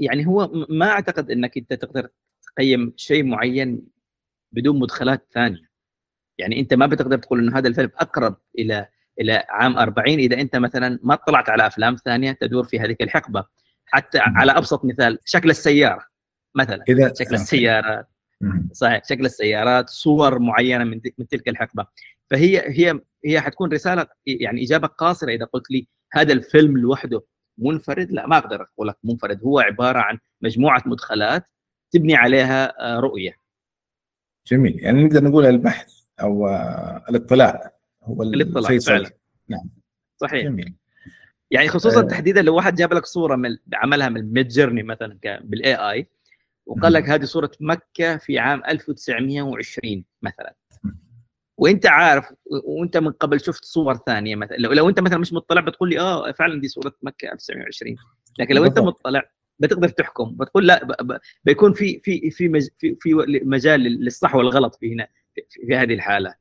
يعني 0.01 0.27
هو 0.27 0.67
ما 0.69 0.91
أعتقد 0.91 1.31
إنك 1.31 1.59
أنت 1.59 1.73
تقدر 1.73 2.09
تقيم 2.43 2.93
شيء 2.97 3.25
معين 3.25 3.83
بدون 4.53 4.79
مدخلات 4.79 5.27
ثانية. 5.35 5.71
يعني 6.39 6.61
أنت 6.61 6.75
ما 6.75 6.87
بتقدر 6.87 7.19
تقول 7.19 7.39
إنه 7.39 7.59
هذا 7.59 7.69
الفيلم 7.69 7.91
أقرب 7.97 8.37
إلى 8.59 8.89
إلى 9.21 9.45
عام 9.49 9.79
40 9.79 10.09
إذا 10.09 10.41
أنت 10.41 10.57
مثلا 10.57 10.99
ما 11.03 11.15
اطلعت 11.15 11.49
على 11.49 11.67
أفلام 11.67 11.97
ثانية 12.05 12.33
تدور 12.33 12.65
في 12.65 12.81
هذه 12.81 12.97
الحقبة. 13.01 13.45
حتى 13.87 14.19
على 14.19 14.53
أبسط 14.53 14.85
مثال 14.85 15.19
شكل 15.25 15.51
السيارة 15.51 16.07
مثلا. 16.55 16.85
إذا 16.89 17.13
شكل 17.19 17.35
السيارات. 17.35 18.09
صحيح 18.73 19.05
شكل 19.05 19.27
السيارات 19.27 19.91
صور 19.91 20.39
معينة 20.39 20.85
من 20.85 21.01
من 21.19 21.29
تلك 21.29 21.49
الحقبة. 21.49 21.87
فهي 22.31 22.63
هي 22.67 23.01
هي 23.25 23.41
حتكون 23.41 23.73
رسالة 23.73 24.07
يعني 24.27 24.63
إجابة 24.63 24.87
قاصرة 24.87 25.33
إذا 25.33 25.45
قلت 25.45 25.71
لي 25.71 25.89
هذا 26.13 26.33
الفيلم 26.33 26.79
لوحده 26.79 27.23
منفرد؟ 27.59 28.13
لا 28.13 28.27
ما 28.27 28.39
أقدر 28.39 28.63
أقول 28.63 28.89
لك 28.89 28.97
منفرد. 29.05 29.43
هو 29.43 29.59
عبارة 29.59 29.99
عن 29.99 30.19
مجموعة 30.41 30.83
مدخلات 30.87 31.47
تبني 31.91 32.15
عليها 32.15 32.81
آه، 32.81 33.01
رؤية. 33.01 33.37
جميل. 34.47 34.81
يعني 34.81 35.05
نقدر 35.05 35.25
نقول 35.25 35.47
البحث 35.47 35.95
أو 36.21 36.49
آه، 36.49 37.05
الاطلاع 37.09 37.73
هو 38.03 38.23
الاطلاع 38.23 38.79
فعلا. 38.79 39.11
نعم. 39.49 39.71
صحيح. 40.17 40.45
جميل. 40.45 40.75
يعني 41.51 41.69
خصوصا 41.69 42.01
أه. 42.01 42.09
تحديدا 42.09 42.43
لو 42.43 42.57
واحد 42.57 42.75
جاب 42.75 42.95
لك 42.95 43.07
صورة 43.07 43.37
من 43.37 43.57
عملها 43.75 44.09
من 44.09 44.33
ميد 44.33 44.49
جيرني 44.49 44.83
مثلا 44.83 45.19
بال 45.45 45.75
AI 45.75 46.07
وقال 46.67 46.93
لك 46.93 47.09
هذه 47.09 47.25
صورة 47.25 47.51
مكة 47.61 48.17
في 48.17 48.39
عام 48.39 48.63
1920 48.69 50.05
مثلا. 50.23 50.55
وانت 51.57 51.87
عارف 51.87 52.33
وانت 52.65 52.97
من 52.97 53.13
قبل 53.13 53.41
شفت 53.41 53.65
صور 53.65 53.97
ثانية 53.97 54.37
مثلا. 54.37 54.57
لو, 54.57 54.73
لو 54.73 54.89
انت 54.89 55.01
مثلا 55.01 55.19
مش 55.19 55.33
مطلع 55.33 55.61
بتقول 55.61 55.91
لي 55.91 56.01
آه 56.01 56.33
فعلا 56.33 56.61
دي 56.61 56.69
صورة 56.69 56.93
مكة 57.03 57.33
1920 57.33 57.97
لكن 58.39 58.55
لو 58.55 58.65
انت 58.65 58.79
مطلع 58.79 59.23
بتقدر 59.59 59.89
تحكم. 59.89 60.37
بتقول 60.41 60.67
لا 60.67 60.97
بيكون 61.45 61.73
في 61.73 61.99
في 61.99 62.31
في 62.31 62.71
في, 62.77 62.97
في 63.01 63.15
مجال 63.45 63.81
للصح 63.81 64.35
والغلط 64.35 64.75
في 64.75 64.95
هنا 64.95 65.09
في, 65.35 65.43
في 65.67 65.77
هذه 65.77 65.95
الحالة. 65.95 66.35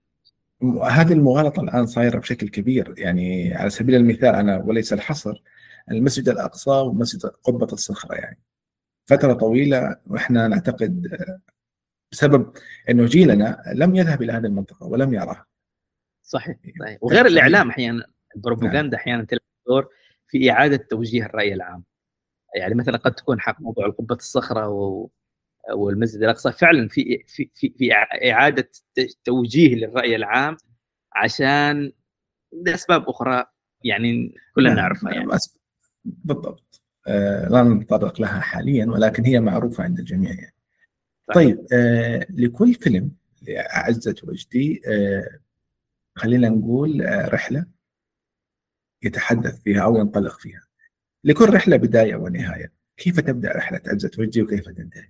هذه 0.84 1.14
المغالطة 1.14 1.62
الآن 1.62 1.86
صايرة 1.86 2.20
بشكل 2.20 2.50
كبير. 2.50 2.94
يعني 2.98 3.54
على 3.54 3.70
سبيل 3.70 3.96
المثال 3.96 4.36
أنا 4.36 4.58
وليس 4.58 4.94
الحصر 4.94 5.44
المسجد 5.92 6.30
الأقصى 6.30 6.72
ومسجد 6.72 7.22
قبة 7.44 7.68
الصخرة 7.74 8.16
يعني. 8.16 8.40
فترة 9.06 9.34
طويلة 9.34 9.96
وإحنا 10.08 10.48
نعتقد 10.48 11.08
بسبب 12.14 12.54
أنه 12.90 13.06
جيلنا 13.06 13.64
لم 13.76 13.96
يذهب 13.96 14.22
إلى 14.22 14.32
هذه 14.32 14.46
المنطقة 14.46 14.86
ولم 14.86 15.14
يراها 15.14 15.46
صحيح 16.24 16.58
صحيح. 16.80 16.98
وغير 17.02 17.26
الإعلام 17.26 17.70
أحيانا 17.70 18.06
البروباغندا 18.36 18.98
أحيانا 18.98 19.24
تلعب 19.24 19.42
دور 19.68 19.90
في 20.28 20.52
إعادة 20.52 20.78
توجيه 20.78 21.26
الرأي 21.26 21.54
العام. 21.54 21.84
يعني 22.56 22.76
مثلا 22.76 22.98
قد 22.98 23.14
تكون 23.14 23.42
حق 23.42 23.62
موضوع 23.62 23.90
قبه 23.90 24.16
الصخرة 24.16 24.68
و... 24.68 25.10
والمسجد 25.76 26.24
الأقصى 26.24 26.52
فعلا 26.52 26.88
في 26.88 27.24
في 27.28 27.50
في, 27.54 27.74
في 27.78 27.94
إعادة 28.32 28.70
توجيه 29.24 29.76
للرأي 29.76 30.16
العام 30.16 30.58
عشان 31.14 31.92
لأسباب 32.66 33.10
أخرى 33.10 33.46
يعني 33.84 34.36
كلنا 34.56 34.70
نعم، 34.70 34.78
نعرفها 34.78 35.12
يعني. 35.12 35.28
بالضبط. 36.06 36.84
آه 37.08 37.50
لا 37.50 37.64
نتطرق 37.64 38.22
لها 38.22 38.40
حاليا 38.40 38.86
ولكن 38.86 39.26
هي 39.26 39.40
معروفة 39.40 39.84
عند 39.84 40.00
الجميع 40.00 40.32
يعني. 40.32 40.56
طيب 41.36 41.68
آه 41.74 42.26
لكل 42.30 42.74
فيلم 42.74 43.12
لعزة 43.42 44.16
وجدي 44.24 44.82
آه 44.88 45.40
خلينا 46.16 46.50
نقول 46.50 47.02
آه 47.02 47.28
رحلة 47.28 47.66
يتحدث 49.04 49.62
فيها 49.62 49.84
أو 49.84 49.98
ينطلق 49.98 50.40
فيها. 50.40 50.62
لكل 51.24 51.50
رحلة 51.50 51.78
بداية 51.78 52.16
ونهاية. 52.16 52.72
كيف 52.98 53.20
تبدأ 53.20 53.52
رحلة 53.52 53.82
عزة 53.88 54.12
وجدي 54.20 54.42
وكيف 54.42 54.66
تنتهي؟ 54.70 55.10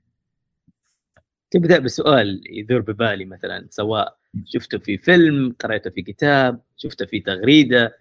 تبدا 1.51 1.79
بسؤال 1.79 2.41
يدور 2.49 2.81
ببالي 2.81 3.25
مثلا 3.25 3.67
سواء 3.69 4.17
شفته 4.45 4.77
في 4.77 4.97
فيلم 4.97 5.55
قرأته 5.59 5.89
في 5.89 6.01
كتاب 6.01 6.61
شفته 6.77 7.05
في 7.05 7.19
تغريدة 7.19 7.97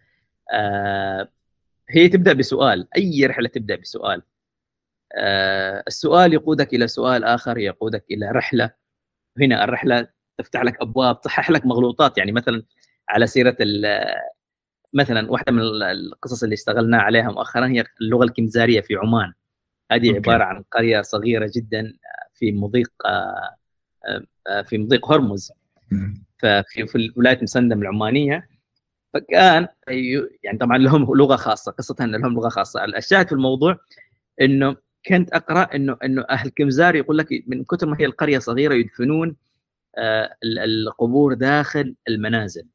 آه 0.52 1.28
هي 1.88 2.08
تبدأ 2.08 2.32
بسؤال 2.32 2.88
أي 2.96 3.26
رحلة 3.26 3.48
تبدأ 3.48 3.76
بسؤال؟ 3.76 4.22
السؤال 5.86 6.32
يقودك 6.32 6.74
إلى 6.74 6.88
سؤال 6.88 7.24
آخر 7.24 7.58
يقودك 7.58 8.04
إلى 8.10 8.30
رحلة. 8.30 8.70
هنا 9.40 9.64
الرحلة 9.64 10.08
تفتح 10.38 10.62
لك 10.62 10.80
أبواب 10.80 11.20
تصحح 11.20 11.50
لك 11.50 11.66
مغلوطات. 11.66 12.18
يعني 12.18 12.32
مثلا 12.32 12.62
على 13.08 13.26
سيرة 13.26 13.56
مثلا 14.94 15.30
واحدة 15.30 15.52
من 15.52 15.60
القصص 15.82 16.42
اللي 16.42 16.54
اشتغلنا 16.54 16.98
عليها 16.98 17.30
مؤخرا 17.30 17.66
هي 17.66 17.84
اللغة 18.00 18.24
الكنزارية 18.24 18.80
في 18.80 18.96
عمان. 18.96 19.32
هذه 19.92 20.14
عبارة 20.14 20.44
عن 20.44 20.64
قرية 20.72 21.02
صغيرة 21.02 21.50
جدا 21.56 21.92
في 22.34 22.52
مضيق 22.52 22.92
آه، 23.06 23.56
آه، 24.46 24.62
في 24.62 24.78
مضيق 24.78 25.12
هرمز. 25.12 25.52
ففي 26.38 26.86
في 26.86 27.12
ولايه 27.16 27.38
مسندم 27.42 27.82
العمانية. 27.82 28.48
فكان 29.14 29.68
يعني 30.42 30.58
طبعا 30.58 30.78
لهم 30.78 31.16
لغة 31.16 31.36
خاصة 31.36 31.72
قصتها 31.72 32.04
إن 32.04 32.16
لهم 32.16 32.34
لغة 32.34 32.48
خاصة. 32.48 32.84
الشاهد 32.84 33.26
في 33.26 33.32
الموضوع 33.32 33.76
إنه 34.40 34.76
كنت 35.06 35.32
أقرأ 35.32 35.74
انه 35.74 35.96
إنه 36.04 36.24
أهل 36.30 36.48
كمزار 36.48 36.94
يقول 36.96 37.18
لك 37.18 37.44
من 37.46 37.64
كثر 37.64 37.86
ما 37.86 37.96
هي 38.00 38.04
القرية 38.06 38.38
صغيرة 38.38 38.74
يدفنون 38.74 39.36
آه، 39.98 40.36
القبور 40.44 41.34
داخل 41.34 41.94
المنازل. 42.08 42.66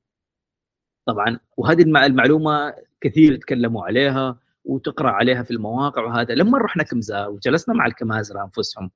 طبعا 1.05 1.39
وهذه 1.57 1.81
المعلومة 1.81 2.73
كثير 3.01 3.33
يتكلموا 3.33 3.85
عليها 3.85 4.39
وتقرأ 4.65 5.11
عليها 5.11 5.43
في 5.43 5.51
المواقع 5.51 6.03
وهذا. 6.03 6.33
لما 6.33 6.57
رحنا 6.57 6.83
كمزار 6.83 7.29
وجلسنا 7.29 7.75
مع 7.75 7.85
الكمازرة 7.85 8.43
أنفسهم 8.43 8.91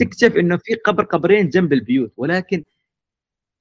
تكتشف 0.00 0.36
إنه 0.36 0.56
في 0.56 0.74
قبر 0.74 1.04
قبرين 1.04 1.48
جنب 1.48 1.72
البيوت 1.72 2.12
ولكن 2.16 2.64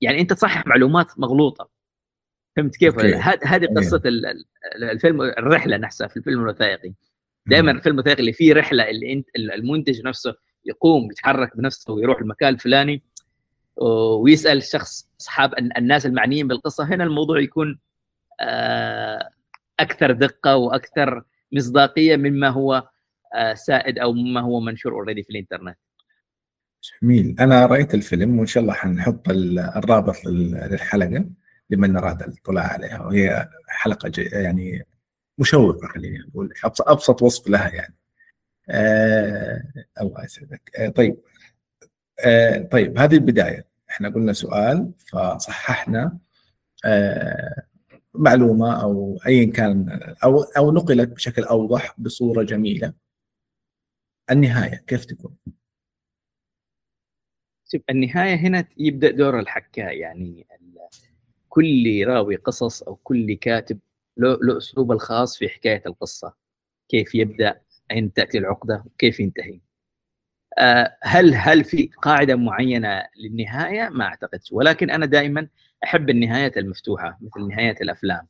يعني 0.01 0.21
أنت 0.21 0.33
تصحح 0.33 0.67
معلومات 0.67 1.19
مغلوطة. 1.19 1.69
فهمت 2.55 2.75
كيف؟ 2.75 2.99
هذه 3.43 3.65
قصة 3.77 4.01
الفيلم 4.75 5.21
الرحلة 5.21 5.77
نفسها 5.77 6.07
في 6.07 6.17
الفيلم 6.17 6.41
الوثائقي. 6.41 6.93
دائما 7.47 7.71
الفيلم 7.71 7.95
الوثائقي 7.95 8.19
اللي 8.19 8.33
فيه 8.33 8.53
رحلة 8.53 8.89
اللي 8.89 9.13
انت 9.13 9.27
المنتج 9.35 10.01
نفسه 10.05 10.35
يقوم 10.65 11.11
يتحرك 11.11 11.57
بنفسه 11.57 11.93
ويروح 11.93 12.19
المكان 12.19 12.53
الفلاني 12.53 13.03
ويسأل 13.77 14.57
الشخص 14.57 15.09
أصحاب 15.19 15.53
الناس 15.77 16.05
المعنيين 16.05 16.47
بالقصة. 16.47 16.83
هنا 16.83 17.03
الموضوع 17.03 17.39
يكون 17.39 17.79
آه، 18.41 19.29
أكثر 19.79 20.11
دقة 20.11 20.55
وأكثر 20.55 21.23
مصداقية 21.51 22.15
مما 22.15 22.49
هو 22.49 22.89
آه، 23.35 23.53
سائد 23.53 23.99
أو 23.99 24.13
مما 24.13 24.41
هو 24.41 24.59
منشور 24.59 24.93
اوريدي 24.93 25.23
في 25.23 25.29
الإنترنت. 25.29 25.77
جميل. 27.01 27.35
أنا 27.39 27.65
رأيت 27.65 27.93
الفيلم 27.93 28.39
وإن 28.39 28.47
شاء 28.47 28.63
الله 28.63 28.73
حنحط 28.73 29.29
الرابط 29.29 30.25
للحلقة 30.25 31.25
لمن 31.69 31.97
أراد 31.97 32.21
الاطلاع 32.21 32.63
عليها. 32.63 33.01
وهي 33.05 33.49
حلقة 33.67 34.11
يعني 34.17 34.85
مشوقة 35.37 35.87
خليني 35.87 36.19
أقول 36.31 36.53
ابسط 36.87 37.21
وصف 37.21 37.47
لها 37.47 37.69
يعني. 37.69 37.95
آه 38.69 39.63
الله 40.01 40.23
يسعدك. 40.23 40.71
آه 40.77 40.89
طيب. 40.89 41.17
آه 42.25 42.57
طيب 42.71 42.97
هذه 42.99 43.15
البداية. 43.15 43.67
إحنا 43.89 44.09
قلنا 44.09 44.33
سؤال 44.33 44.93
فصححنا 44.97 46.17
آه 46.85 47.63
معلومة 48.13 48.81
أو 48.83 49.19
ايا 49.27 49.51
كان 49.51 49.99
أو 50.23 50.41
أو 50.41 50.71
نقلت 50.71 51.09
بشكل 51.09 51.43
أوضح 51.43 51.95
بصورة 51.99 52.43
جميلة. 52.43 52.93
النهاية 54.31 54.75
كيف 54.87 55.05
تكون؟ 55.05 55.35
شوف 57.71 57.81
النهاية 57.89 58.35
هنا 58.35 58.67
يبدأ 58.77 59.11
دور 59.11 59.39
الحكاء. 59.39 59.97
يعني 59.97 60.47
كل 61.49 62.03
راوي 62.07 62.35
قصص 62.35 62.83
أو 62.83 62.95
كل 62.95 63.33
كاتب 63.33 63.79
له 64.17 64.39
له 64.41 64.57
اسلوبه 64.57 64.93
الخاص 64.95 65.37
في 65.37 65.49
حكاية 65.49 65.83
القصة. 65.85 66.33
كيف 66.89 67.15
يبدأ 67.15 67.61
أين 67.91 68.13
تأتي 68.13 68.37
العقدة 68.37 68.83
وكيف 68.85 69.19
ينتهي. 69.19 69.59
آه، 70.57 70.97
هل 71.03 71.33
هل 71.35 71.63
في 71.63 71.89
قاعدة 72.01 72.35
معينة 72.35 73.03
للنهاية؟ 73.17 73.89
ما 73.89 74.05
اعتقد 74.05 74.39
ولكن 74.51 74.89
أنا 74.91 75.05
دائما 75.05 75.47
أحب 75.83 76.09
النهايات 76.09 76.57
المفتوحة 76.57 77.19
مثل 77.21 77.47
نهايات 77.47 77.81
الأفلام 77.81 78.27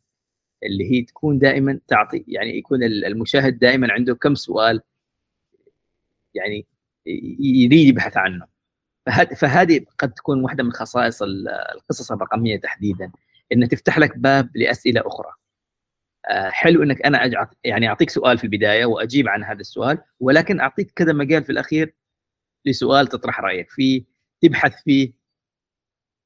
اللي 0.64 0.92
هي 0.92 1.02
تكون 1.02 1.40
دائما 1.40 1.80
تعطي 1.88 2.26
يعني 2.28 2.58
يكون 2.58 2.84
المشاهد 2.84 3.60
دائما 3.60 3.94
عنده 3.94 4.16
كم 4.16 4.36
سؤال 4.36 4.82
يعني 6.34 6.66
يريد 7.40 7.88
يبحث 7.88 8.18
عنه. 8.18 8.48
فهذه 9.36 9.86
قد 9.98 10.12
تكون 10.14 10.44
واحدة 10.44 10.64
من 10.64 10.72
خصائص 10.72 11.22
القصص 11.76 12.12
الرقمية 12.12 12.60
تحديدا 12.60 13.12
إنها 13.52 13.68
تفتح 13.68 14.00
لك 14.00 14.18
باب 14.18 14.50
لأسئلة 14.56 15.02
أخرى. 15.06 15.34
حلو 16.50 16.84
إنك 16.84 17.06
أنا 17.06 17.50
يعني 17.64 17.88
أعطيك 17.88 18.10
سؤال 18.10 18.38
في 18.38 18.44
البداية 18.44 18.86
وأجيب 18.86 19.28
عن 19.28 19.44
هذا 19.44 19.60
السؤال 19.60 19.98
ولكن 20.20 20.60
أعطيك 20.60 20.92
كذا 20.96 21.14
مجال 21.14 21.44
في 21.44 21.52
الأخير 21.52 21.96
لسؤال 22.66 23.08
تطرح 23.08 23.40
رأيك 23.40 23.72
فيه 23.72 24.04
تبحث 24.42 24.84
فيه 24.84 25.14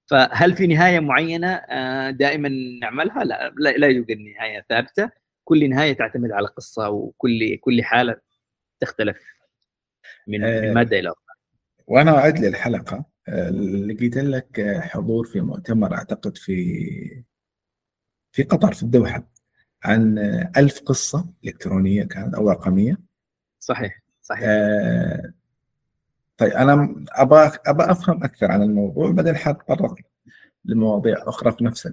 فهل 0.10 0.56
في 0.56 0.68
نهاية 0.68 1.00
معينة 1.00 1.48
آه، 1.48 2.10
دائما 2.10 2.50
نعملها؟ 2.82 3.24
لا 3.24 3.52
لا 3.58 3.88
يوجد 3.88 4.18
نهاية 4.18 4.66
ثابتة 4.70 5.12
كل 5.44 5.70
نهاية 5.70 5.94
تعتمد 5.94 6.32
على 6.32 6.48
قصة 6.48 6.90
وكل 6.90 7.58
كل 7.58 7.84
حالة 7.84 8.22
تختلف 8.80 9.18
من 10.28 10.42
من 10.42 10.74
مادة 10.74 11.00
إلى 11.00 11.10
أخرى. 11.10 11.36
وأنا 11.88 12.18
أعد 12.18 12.40
للحلقة 12.40 13.06
لقيت 13.88 14.18
لك 14.18 14.80
حضور 14.82 15.26
في 15.26 15.42
مؤتمر 15.42 15.94
أعتقد 15.94 16.38
في 16.38 17.24
في 18.32 18.44
قطر 18.44 18.74
في 18.74 18.84
الدوحة 18.84 19.32
عن 19.84 20.18
ألف 20.58 20.80
قصة 20.80 21.30
إلكترونية 21.46 22.04
كانت 22.04 22.36
أو 22.36 22.50
رقمية. 22.50 22.98
صحيح 23.60 24.02
صحيح. 24.22 24.44
آه 24.48 25.34
طيب 26.38 26.52
أنا 26.52 27.06
أبغى 27.10 27.52
أبغى 27.66 27.92
أفهم 27.92 28.24
أكثر 28.24 28.52
عن 28.52 28.62
الموضوع 28.62 29.12
بعدين 29.12 29.36
حاتطرق 29.36 29.96
لمواضيع 30.66 31.16
أخرى 31.20 31.52
في 31.52 31.64
نفس 31.64 31.90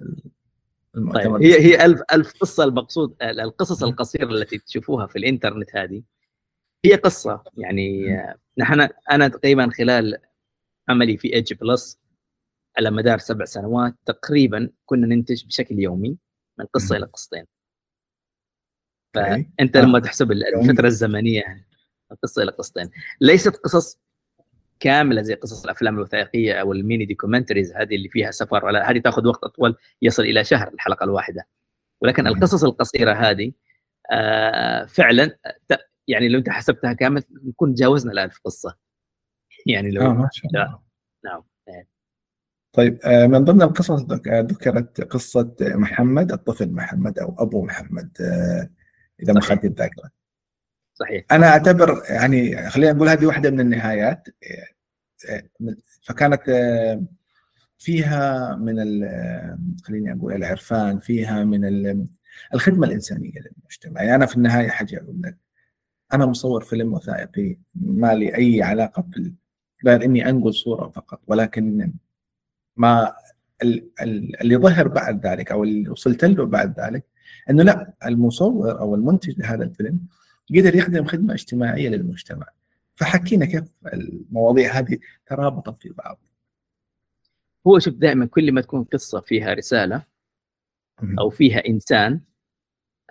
المؤتمر. 0.95 1.39
طيب 1.39 1.51
هي 1.51 1.59
هي 1.59 1.85
ألف 1.85 2.01
ألف 2.13 2.33
قصة 2.41 2.63
المقصود 2.63 3.15
القصص 3.21 3.83
القصيرة 3.83 4.29
التي 4.29 4.57
تشوفوها 4.57 5.07
في 5.07 5.15
الإنترنت 5.15 5.75
هذه 5.75 6.03
هي 6.85 6.95
قصة. 6.95 7.43
يعني 7.57 8.17
نحن 8.57 8.89
أنا 9.11 9.27
تقريبا 9.27 9.69
خلال 9.69 10.17
عملي 10.89 11.17
في 11.17 11.33
ايدج 11.33 11.53
بلس 11.53 11.99
على 12.77 12.91
مدار 12.91 13.17
سبع 13.17 13.45
سنوات 13.45 13.95
تقريبا 14.05 14.69
كنا 14.85 15.07
ننتج 15.07 15.45
بشكل 15.45 15.79
يومي 15.79 16.17
من 16.59 16.65
قصة 16.65 16.97
إلى 16.97 17.05
قصتين. 17.05 17.45
فأنت 19.21 19.77
آه. 19.77 19.81
لما 19.81 19.99
تحسب 19.99 20.31
الفترة 20.31 20.87
الزمنية 20.87 21.67
قصه 22.23 22.43
إلى 22.43 22.51
قصتين. 22.51 22.89
ليست 23.21 23.55
قصص 23.55 23.99
كاملة 24.79 25.21
زي 25.21 25.33
قصص 25.33 25.63
الأفلام 25.63 25.95
الوثائقية 25.95 26.53
أو 26.53 26.73
ال 26.73 26.79
mini 26.79 27.05
documentaries 27.05 27.73
هذه 27.73 27.95
اللي 27.95 28.09
فيها 28.09 28.31
سفر 28.31 28.65
ولا 28.65 28.91
هذه 28.91 28.99
تأخذ 28.99 29.27
وقت 29.27 29.43
اطول 29.43 29.75
يصل 30.01 30.23
إلى 30.23 30.43
شهر 30.43 30.67
الحلقة 30.73 31.03
الواحدة. 31.03 31.47
ولكن 32.01 32.27
القصص 32.27 32.63
القصيرة 32.63 33.13
هذه 33.13 33.51
آه 34.11 34.85
فعلا 34.85 35.37
يعني 36.07 36.29
لو 36.29 36.39
أنت 36.39 36.49
حسبتها 36.49 36.93
كامل 36.93 37.23
نكون 37.43 37.75
تجاوزنا 37.75 38.11
الألف 38.11 38.39
قصة. 38.45 38.77
يعني 39.65 39.91
لو 39.91 40.01
آه 40.01 40.13
ما 40.13 40.29
شاء 40.31 40.51
الله. 40.51 40.79
نعم. 41.25 41.43
طيب 42.73 42.99
آه، 43.05 43.27
من 43.27 43.43
ضمن 43.43 43.61
القصص 43.61 44.01
ذكرت 44.25 45.01
قصة 45.01 45.55
محمد 45.61 46.31
الطفل 46.31 46.71
محمد 46.71 47.19
أو 47.19 47.35
أبو 47.39 47.65
محمد. 47.65 48.09
آه، 48.21 48.69
إذا 49.21 49.33
ما 49.33 49.41
خانت 49.41 49.65
الذاكرة 49.65 50.09
صحيح. 50.93 51.25
أنا 51.31 51.47
أعتبر 51.47 52.01
يعني 52.09 52.69
خلينا 52.69 52.93
نقول 52.93 53.09
هذه 53.09 53.25
واحدة 53.25 53.51
من 53.51 53.59
النهايات. 53.59 54.27
آه، 55.29 55.43
فكانت 56.01 56.41
فيها 57.77 58.55
من 58.55 58.75
خليني 59.83 60.13
أقول 60.13 60.33
العرفان 60.33 60.99
فيها 60.99 61.43
من 61.43 61.65
الخدمة 62.53 62.87
الإنسانية 62.87 63.39
للمجتمع. 63.39 64.01
يعني 64.01 64.15
أنا 64.15 64.25
في 64.25 64.35
النهاية 64.35 64.67
حاجة 64.67 64.97
أقول 64.97 65.21
لك. 65.21 65.37
أنا 66.13 66.25
مصور 66.25 66.63
فيلم 66.63 66.93
وثائقي 66.93 67.57
ما 67.75 68.13
لي 68.13 68.37
أي 68.37 68.61
علاقة 68.61 69.01
بال 69.01 69.33
غير 69.85 70.05
إني 70.05 70.29
أنقل 70.29 70.53
صورة 70.53 70.89
فقط 70.89 71.21
ولكن 71.27 71.93
ما 72.75 73.15
اللي 74.41 74.57
ظهر 74.57 74.87
بعد 74.87 75.27
ذلك 75.27 75.51
أو 75.51 75.63
اللي 75.63 75.89
وصلت 75.89 76.25
له 76.25 76.45
بعد 76.45 76.79
ذلك 76.79 77.05
أنه 77.49 77.63
لا 77.63 77.93
المصور 78.05 78.79
أو 78.79 78.95
المنتج 78.95 79.39
لهذا 79.39 79.63
الفيلم 79.63 79.99
قدر 80.49 80.75
يخدم 80.75 81.05
خدمة 81.05 81.33
اجتماعية 81.33 81.89
للمجتمع. 81.89 82.47
فحكينا 82.95 83.45
كيف 83.45 83.63
المواضيع 83.93 84.71
هذه 84.71 84.97
ترابطت 85.25 85.81
في 85.81 85.89
بعض. 85.89 86.19
هو 87.67 87.79
شوف 87.79 87.93
دائما 87.93 88.25
كل 88.25 88.51
ما 88.51 88.61
تكون 88.61 88.83
قصة 88.83 89.21
فيها 89.21 89.53
رسالة 89.53 90.03
أو 91.19 91.29
فيها 91.29 91.65
إنسان 91.67 92.21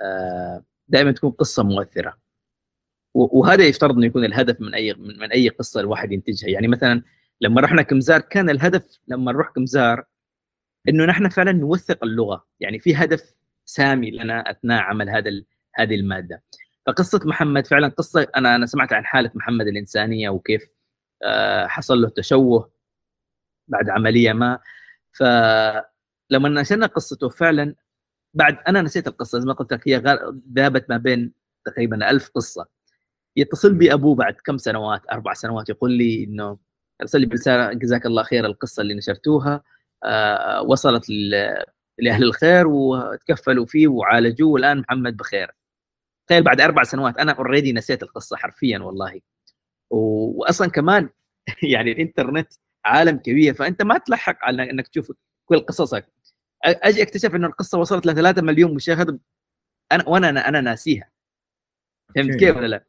آه، 0.00 0.64
دائما 0.88 1.12
تكون 1.12 1.30
قصة 1.30 1.62
مؤثرة. 1.62 2.18
وهذا 3.14 3.64
يفترض 3.64 3.96
إنه 3.96 4.06
يكون 4.06 4.24
الهدف 4.24 4.60
من 4.60 4.74
أي 4.74 4.94
من 4.94 5.32
أي 5.32 5.48
قصة 5.48 5.80
الواحد 5.80 6.12
ينتجها. 6.12 6.48
يعني 6.48 6.68
مثلا 6.68 7.02
لما 7.40 7.60
رحنا 7.60 7.82
كمزار 7.82 8.20
كان 8.20 8.50
الهدف 8.50 9.00
لما 9.08 9.32
نروح 9.32 9.50
كمزار 9.50 10.04
إنه 10.88 11.04
نحن 11.04 11.28
فعلا 11.28 11.52
نوثق 11.52 12.04
اللغة. 12.04 12.46
يعني 12.60 12.78
في 12.78 12.94
هدف 12.94 13.36
سامي 13.66 14.10
لنا 14.10 14.50
أثناء 14.50 14.82
عمل 14.82 15.10
هذا 15.10 15.30
هذه 15.74 15.94
المادة. 15.94 16.42
فقصة 16.86 17.20
محمد 17.24 17.66
فعلا 17.66 17.88
قصة 17.88 18.26
أنا 18.36 18.56
أنا 18.56 18.66
سمعت 18.66 18.92
عن 18.92 19.04
حالة 19.04 19.30
محمد 19.34 19.66
الإنسانية 19.66 20.28
وكيف 20.30 20.68
آه، 21.22 21.66
حصل 21.66 22.02
له 22.02 22.08
تشوه 22.08 22.70
بعد 23.68 23.90
عملية 23.90 24.32
ما. 24.32 24.58
فلما 25.12 26.48
نشرنا 26.48 26.86
قصته 26.86 27.28
فعلا 27.28 27.74
بعد 28.34 28.58
أنا 28.68 28.82
نسيت 28.82 29.06
القصة 29.08 29.38
زي 29.40 29.46
ما 29.46 29.52
قلت 29.54 29.72
لك 29.72 29.88
هي 29.88 29.96
ذابت 30.56 30.90
ما 30.90 30.96
بين 30.96 31.32
تقريبا 31.66 32.10
ألف 32.10 32.30
قصة. 32.30 32.66
يتصل 33.36 33.74
بي 33.74 33.92
أبوه 33.92 34.14
بعد 34.14 34.34
كم 34.34 34.58
سنوات 34.58 35.02
أربع 35.12 35.34
سنوات 35.34 35.68
يقول 35.68 35.92
لي 35.92 36.24
إنه 36.24 36.58
ارسل 37.02 37.20
لي 37.20 37.26
برسالة 37.26 37.72
جزاك 37.72 38.06
الله 38.06 38.22
خير 38.22 38.46
القصة 38.46 38.80
اللي 38.82 38.94
نشرتوها. 38.94 39.62
آه 40.04 40.62
وصلت 40.62 41.06
لأهل 41.98 42.22
الخير 42.24 42.66
وتكفلوا 42.66 43.66
فيه 43.66 43.88
وعالجوه 43.88 44.50
والآن 44.50 44.78
محمد 44.78 45.16
بخير. 45.16 45.50
تخيل 46.26 46.42
بعد 46.42 46.60
أربع 46.60 46.82
سنوات 46.82 47.18
أنا 47.18 47.32
اوريدي 47.32 47.72
نسيت 47.72 48.02
القصة 48.02 48.36
حرفيا 48.36 48.78
والله. 48.78 49.20
واصلا 49.90 50.70
كمان 50.70 51.08
يعني 51.72 51.92
الإنترنت 51.92 52.52
عالم 52.84 53.16
كبير 53.18 53.54
فأنت 53.54 53.82
ما 53.82 53.98
تلحق 53.98 54.38
على 54.42 54.70
إنك 54.70 54.88
تشوف 54.88 55.12
كل 55.46 55.60
قصصك. 55.60 56.06
أجي 56.64 57.02
أكتشف 57.02 57.34
إنه 57.34 57.46
القصة 57.46 57.78
وصلت 57.78 58.06
ل 58.06 58.14
3 58.14 58.42
مليون 58.42 58.74
مشاهد 58.74 59.20
أنا 59.92 60.08
وأنا 60.08 60.48
أنا 60.48 60.60
ناسيها. 60.60 61.10
فهمت 62.14 62.34
كيف 62.34 62.56
ولا 62.56 62.66
لا؟ 62.66 62.84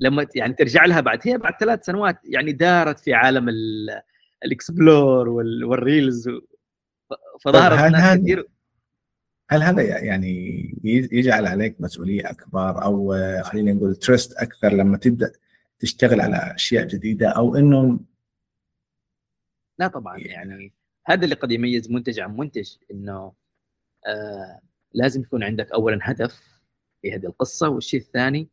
لما 0.00 0.26
يعني 0.34 0.52
ترجع 0.52 0.84
لها 0.84 1.00
بعد 1.00 1.20
هي 1.24 1.38
بعد 1.38 1.54
ثلاث 1.60 1.84
سنوات 1.84 2.20
يعني 2.24 2.52
دارت 2.52 2.98
في 2.98 3.14
عالم 3.14 3.48
ال 4.44 4.55
explore 4.55 5.28
وال 5.28 5.57
reels 5.57 6.28
فظهرت 7.40 7.92
ناس 7.92 8.18
كثير. 8.18 8.48
هل 9.52 9.62
هذا 9.62 9.82
يعني 9.82 10.62
يجعل 10.84 11.46
عليك 11.46 11.80
مسؤولية 11.80 12.30
أكبر؟ 12.30 12.84
أو 12.84 13.16
خلينا 13.42 13.72
نقول 13.72 13.96
trust 13.96 14.32
أكثر 14.32 14.72
لما 14.72 14.96
تبدأ 14.96 15.32
تشتغل 15.78 16.20
على 16.20 16.36
أشياء 16.54 16.86
جديدة 16.86 17.28
أو 17.28 17.56
إنه 17.56 18.00
لا 19.78 19.88
طبعا 19.88 20.18
يعني 20.18 20.72
هذا 21.06 21.24
اللي 21.24 21.34
قد 21.34 21.52
يميز 21.52 21.90
منتج 21.90 22.20
عن 22.20 22.36
منتج 22.36 22.76
إنه 22.90 23.32
آه 24.06 24.60
لازم 24.92 25.20
يكون 25.20 25.42
عندك 25.42 25.72
اولا 25.72 25.98
هدف 26.02 26.62
في 27.02 27.14
هذه 27.14 27.26
القصة 27.26 27.68
والشيء 27.68 28.00
الثاني 28.00 28.48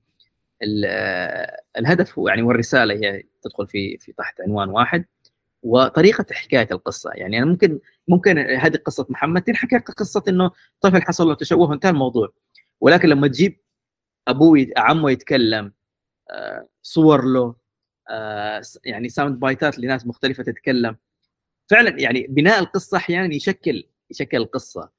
الهدف 1.77 2.19
هو 2.19 2.27
يعني 2.27 2.41
والرسالة 2.41 2.93
هي 2.93 3.23
تدخل 3.41 3.67
في 3.67 3.97
في 3.97 4.11
تحت 4.11 4.41
عنوان 4.41 4.69
واحد. 4.69 5.05
وطريقة 5.63 6.25
حكاية 6.31 6.67
القصة. 6.71 7.11
يعني 7.13 7.37
أنا 7.37 7.45
ممكن 7.45 7.79
ممكن 8.07 8.37
هذه 8.37 8.77
قصة 8.77 9.05
محمد 9.09 9.41
تنحكى 9.41 9.77
قصة 9.77 10.23
إنه 10.27 10.51
طفل 10.81 11.01
حصل 11.01 11.27
له 11.27 11.35
تشوه 11.35 11.69
وانتهى 11.69 11.89
الموضوع. 11.89 12.33
ولكن 12.81 13.09
لما 13.09 13.27
تجيب 13.27 13.59
أبوه 14.27 14.67
عمه 14.77 15.11
يتكلم 15.11 15.73
آه، 16.31 16.67
صور 16.81 17.25
له 17.25 17.55
آه، 18.09 18.61
يعني 18.85 19.09
ساوند 19.09 19.39
بايتات 19.39 19.79
لناس 19.79 20.07
مختلفة 20.07 20.43
تتكلم. 20.43 20.97
فعلا 21.69 21.99
يعني 21.99 22.27
بناء 22.27 22.59
القصة 22.59 22.97
أحيانا 22.97 23.33
يشكل 23.35 23.83
يشكل 24.11 24.37
القصة. 24.37 24.89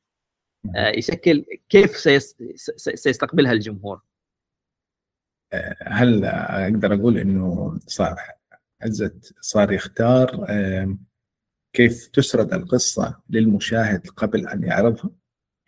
آه، 0.77 0.89
يشكل 0.89 1.45
كيف 1.69 1.97
سيستقبلها 2.77 3.53
الجمهور. 3.53 4.01
هل 5.87 6.25
أقدر 6.25 6.95
أقول 6.95 7.19
إنه 7.19 7.79
صار 7.87 8.17
عزت 8.83 9.35
صار 9.41 9.73
يختار 9.73 10.47
كيف 11.73 12.07
تسرد 12.07 12.55
القصة 12.55 13.21
للمشاهد 13.31 14.07
قبل 14.09 14.47
أن 14.47 14.63
يعرضها؟ 14.63 15.11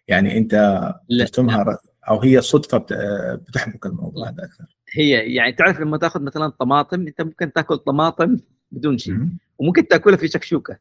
يعني 0.08 0.38
أنت 0.38 0.80
ترسمها 1.10 1.78
أو 2.08 2.20
هي 2.20 2.42
صدفة 2.42 2.86
بتحبك 3.34 3.86
الموضوع 3.86 4.28
هذا 4.28 4.44
أكثر. 4.44 4.76
هي 4.92 5.34
يعني 5.34 5.52
تعرف 5.52 5.80
لما 5.80 5.98
تأخذ 5.98 6.22
مثلا 6.22 6.48
طماطم 6.48 7.06
أنت 7.06 7.22
ممكن 7.22 7.52
تأكل 7.52 7.78
طماطم 7.78 8.36
بدون 8.70 8.98
شيء. 8.98 9.14
وممكن 9.58 9.88
تأكلها 9.88 10.16
في 10.16 10.28
شكشوكة. 10.28 10.78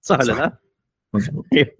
صح 0.00 0.20
ولا 0.20 0.32
لا؟ 0.32 0.58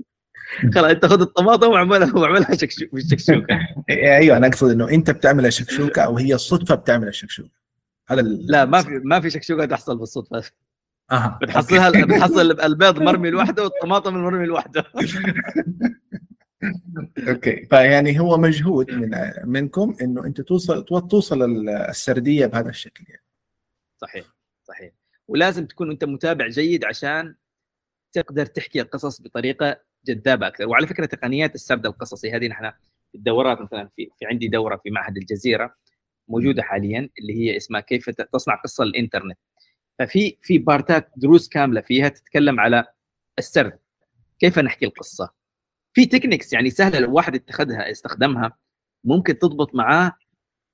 خلاص 0.74 0.90
أنت 0.90 1.06
خذ 1.06 1.20
الطماطم 1.20 1.68
واعملها 1.68 2.14
واعملها 2.14 2.56
شكشوكه 2.56 2.90
بالشكشوكة. 2.92 3.58
أيوه 3.90 4.36
أنا 4.36 4.46
أقصد 4.46 4.70
إنه 4.70 4.88
أنت 4.90 5.10
بتعملها 5.10 5.50
شكشوكه 5.50 6.02
أو 6.02 6.18
هي 6.18 6.34
الصدفه 6.34 6.74
بتعمل 6.74 7.08
الشكشوكة. 7.08 7.61
هذا 8.08 8.22
لا 8.22 8.64
ما 8.64 8.82
في 8.82 9.00
ما 9.04 9.20
في 9.20 9.30
شكشوكه 9.30 9.64
تحصل 9.64 9.98
بالصدفة. 9.98 10.52
أها 11.12 11.38
بتحصلها 11.42 11.90
بتحصل 11.90 12.60
البيض 12.60 13.02
مرمي 13.02 13.30
لوحده 13.30 13.62
والطماطم 13.64 14.14
مرمي 14.14 14.46
لوحده. 14.46 14.84
أوكي. 17.28 17.66
فيعني 17.66 18.20
هو 18.20 18.38
مجهود 18.38 18.90
من 18.90 19.10
منكم 19.44 19.96
إنه 20.02 20.26
أنت 20.26 20.40
توصل 20.40 20.84
توصل 20.84 21.68
السردية 21.68 22.46
بهذا 22.46 22.68
الشكل 22.68 23.04
يعني. 23.08 23.24
صحيح 23.96 24.24
صحيح. 24.68 24.92
ولازم 25.28 25.66
تكون 25.66 25.90
أنت 25.90 26.04
متابع 26.04 26.48
جيد 26.48 26.84
عشان 26.84 27.34
تقدر 28.12 28.46
تحكي 28.46 28.80
القصص 28.80 29.22
بطريقة 29.22 29.76
جذابة 30.06 30.46
أكثر. 30.46 30.68
وعلى 30.68 30.86
فكرة 30.86 31.06
تقنيات 31.06 31.54
السرد 31.54 31.86
القصصي 31.86 32.32
هذه 32.32 32.48
نحن 32.48 32.72
الدورات 33.14 33.60
مثلا 33.60 33.88
في, 33.96 34.10
في 34.18 34.26
عندي 34.26 34.48
دورة 34.48 34.76
في 34.76 34.90
معهد 34.90 35.16
الجزيرة. 35.16 35.74
موجودة 36.28 36.62
حاليا 36.62 37.08
اللي 37.18 37.34
هي 37.34 37.56
اسمها 37.56 37.80
كيف 37.80 38.10
تصنع 38.10 38.54
قصة 38.54 38.84
للانترنت 38.84 39.38
ففي 39.98 40.38
في 40.42 40.58
بارتات 40.58 41.10
دروس 41.16 41.48
كاملة 41.48 41.80
فيها 41.80 42.08
تتكلم 42.08 42.60
على 42.60 42.84
السرد 43.38 43.78
كيف 44.38 44.58
نحكي 44.58 44.86
القصة؟ 44.86 45.30
في 45.94 46.06
techniques 46.06 46.52
يعني 46.52 46.70
سهلة 46.70 46.98
لو 46.98 47.12
واحد 47.14 47.34
اتخذها 47.34 47.90
استخدمها 47.90 48.58
ممكن 49.04 49.38
تضبط 49.38 49.74
معاه 49.74 50.12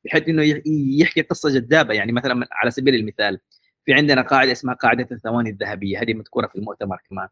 بحيث 0.04 0.28
إنه 0.28 0.62
يحكي 1.00 1.22
قصة 1.22 1.50
جذابة. 1.50 1.94
يعني 1.94 2.12
مثلا 2.12 2.48
على 2.52 2.70
سبيل 2.70 2.94
المثال 2.94 3.40
في 3.84 3.94
عندنا 3.94 4.22
قاعدة 4.22 4.52
اسمها 4.52 4.74
قاعدة 4.74 5.08
الثواني 5.12 5.50
الذهبية. 5.50 6.02
هذه 6.02 6.14
مذكورة 6.14 6.46
في 6.46 6.56
المؤتمر 6.56 6.98
كمان. 7.10 7.28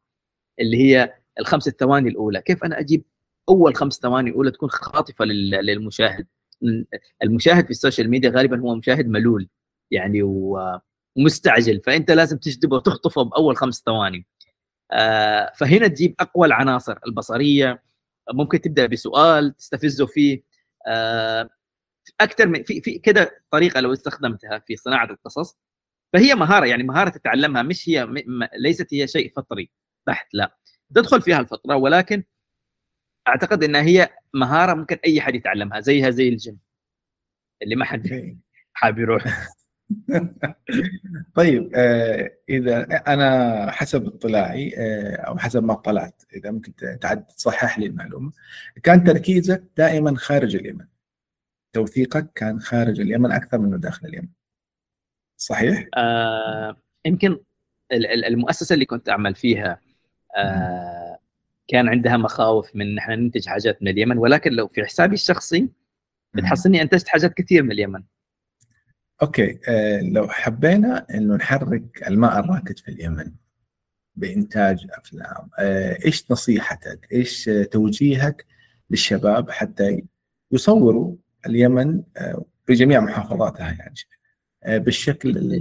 اللي 0.61 0.77
هي 0.77 1.15
الخمس 1.41 1.69
الثواني 1.69 2.09
الأولى. 2.09 2.43
كيف 2.43 2.65
أنا 2.65 2.81
أجيب 2.81 3.05
أول 3.49 3.77
خمس 3.77 3.95
ثواني 3.95 4.33
اولى 4.33 4.51
تكون 4.51 4.71
خاطفة 4.71 5.25
للمشاهد؟ 5.25 6.27
المشاهد 7.23 7.65
في 7.65 7.71
السوشيال 7.71 8.11
ميديا 8.11 8.31
غالبا 8.31 8.61
هو 8.61 8.75
مشاهد 8.75 9.09
ملول 9.09 9.49
يعني 9.91 10.23
ومستعجل 10.23 11.81
فأنت 11.81 12.11
لازم 12.11 12.39
تجذبه 12.39 12.77
وتخطفه 12.77 13.23
بأول 13.23 13.57
خمس 13.57 13.83
ثواني. 13.87 14.27
آه، 14.93 15.53
فهنا 15.57 15.89
تجيب 15.89 16.15
أقوى 16.21 16.47
العناصر 16.47 16.99
البصرية 17.07 17.83
ممكن 18.33 18.61
تبدأ 18.61 18.87
بسؤال 18.87 19.57
تستفزه 19.57 20.07
فيه. 20.07 20.43
آه، 20.87 21.49
أكثر 22.21 22.49
من 22.49 22.63
في 22.63 22.81
في 22.81 22.99
كذا 22.99 23.31
طريقة 23.51 23.81
لو 23.81 23.93
استخدمتها 23.93 24.59
في 24.67 24.77
صناعة 24.77 25.11
القصص. 25.11 25.57
فهي 26.13 26.35
مهارة 26.35 26.67
يعني 26.67 26.83
مهارة 26.83 27.11
تتعلمها 27.11 27.63
مش 27.63 27.89
هي 27.89 28.09
ليست 28.59 28.95
هي 28.95 29.07
شيء 29.09 29.33
فطري 29.37 29.71
بحت 30.07 30.29
لا. 30.35 30.57
تدخل 30.95 31.23
فيها 31.23 31.41
الفطرة 31.41 31.77
ولكن 31.77 32.25
أعتقد 33.29 33.65
إنها 33.65 33.83
هي 33.83 34.09
مهارة 34.35 34.75
ممكن 34.75 34.97
أي 35.07 35.21
حد 35.21 35.35
يتعلمها 35.35 35.81
زيها 35.81 36.11
زي 36.11 36.29
الجيم. 36.29 36.59
اللي 37.63 37.77
ما 37.77 37.85
حد 37.85 38.37
حابب 38.73 38.99
يروح. 38.99 39.49
طيب 41.37 41.71
آه 41.75 42.31
إذا 42.49 42.83
أنا 43.07 43.71
حسب 43.71 44.07
اطلاعي 44.07 44.75
آه 44.79 45.17
أو 45.17 45.39
حسب 45.39 45.65
ما 45.65 45.73
اطلعت 45.73 46.23
إذا 46.35 46.51
ممكن 46.51 46.75
تعد 47.01 47.27
تصحح 47.27 47.79
لي 47.79 47.87
المعلومة. 47.87 48.33
كان 48.83 49.05
تركيزك 49.05 49.65
دائما 49.77 50.17
خارج 50.17 50.57
اليمن. 50.57 50.87
توثيقك 51.73 52.33
كان 52.35 52.61
خارج 52.61 53.01
اليمن 53.01 53.33
أكثر 53.33 53.59
منه 53.59 53.77
داخل 53.77 54.09
اليمن. 54.09 54.29
صحيح؟ 55.37 55.89
آه 55.97 56.77
يمكن 57.07 57.41
المؤسسة 58.27 58.75
اللي 58.75 58.85
كنت 58.85 59.09
أعمل 59.09 59.35
فيها 59.35 59.81
آه 60.37 61.06
كان 61.69 61.89
عندها 61.89 62.17
مخاوف 62.17 62.77
من 62.77 62.95
نحن 62.95 63.13
ننتج 63.13 63.47
حاجات 63.47 63.83
من 63.83 63.89
اليمن 63.89 64.19
ولكن 64.19 64.53
لو 64.53 64.69
في 64.69 64.85
حسابي 64.85 65.15
الشخصي 65.15 65.69
بتحصلني 66.35 66.83
أنتجت 66.83 67.09
حاجات 67.09 67.35
كثير 67.35 67.63
من 67.63 67.73
اليمن. 67.73 68.03
أوكي 69.23 69.59
آه 69.69 70.01
لو 70.01 70.29
حبينا 70.29 71.07
إنه 71.15 71.35
نحرك 71.37 72.09
الماء 72.09 72.39
الراكد 72.39 72.79
في 72.79 72.89
اليمن 72.89 73.33
بإنتاج 74.17 74.87
أفلام 74.91 75.51
آه 75.59 75.99
إيش 76.05 76.31
نصيحتك؟ 76.31 77.09
إيش 77.13 77.51
توجيهك 77.71 78.47
للشباب 78.91 79.51
حتى 79.51 80.03
يصوروا 80.53 81.17
اليمن 81.47 82.03
آه 82.17 82.45
بجميع 82.69 83.01
محافظاتها 83.01 83.67
يعني 83.67 83.95
آه 84.63 84.79
بالشكل 84.79 85.61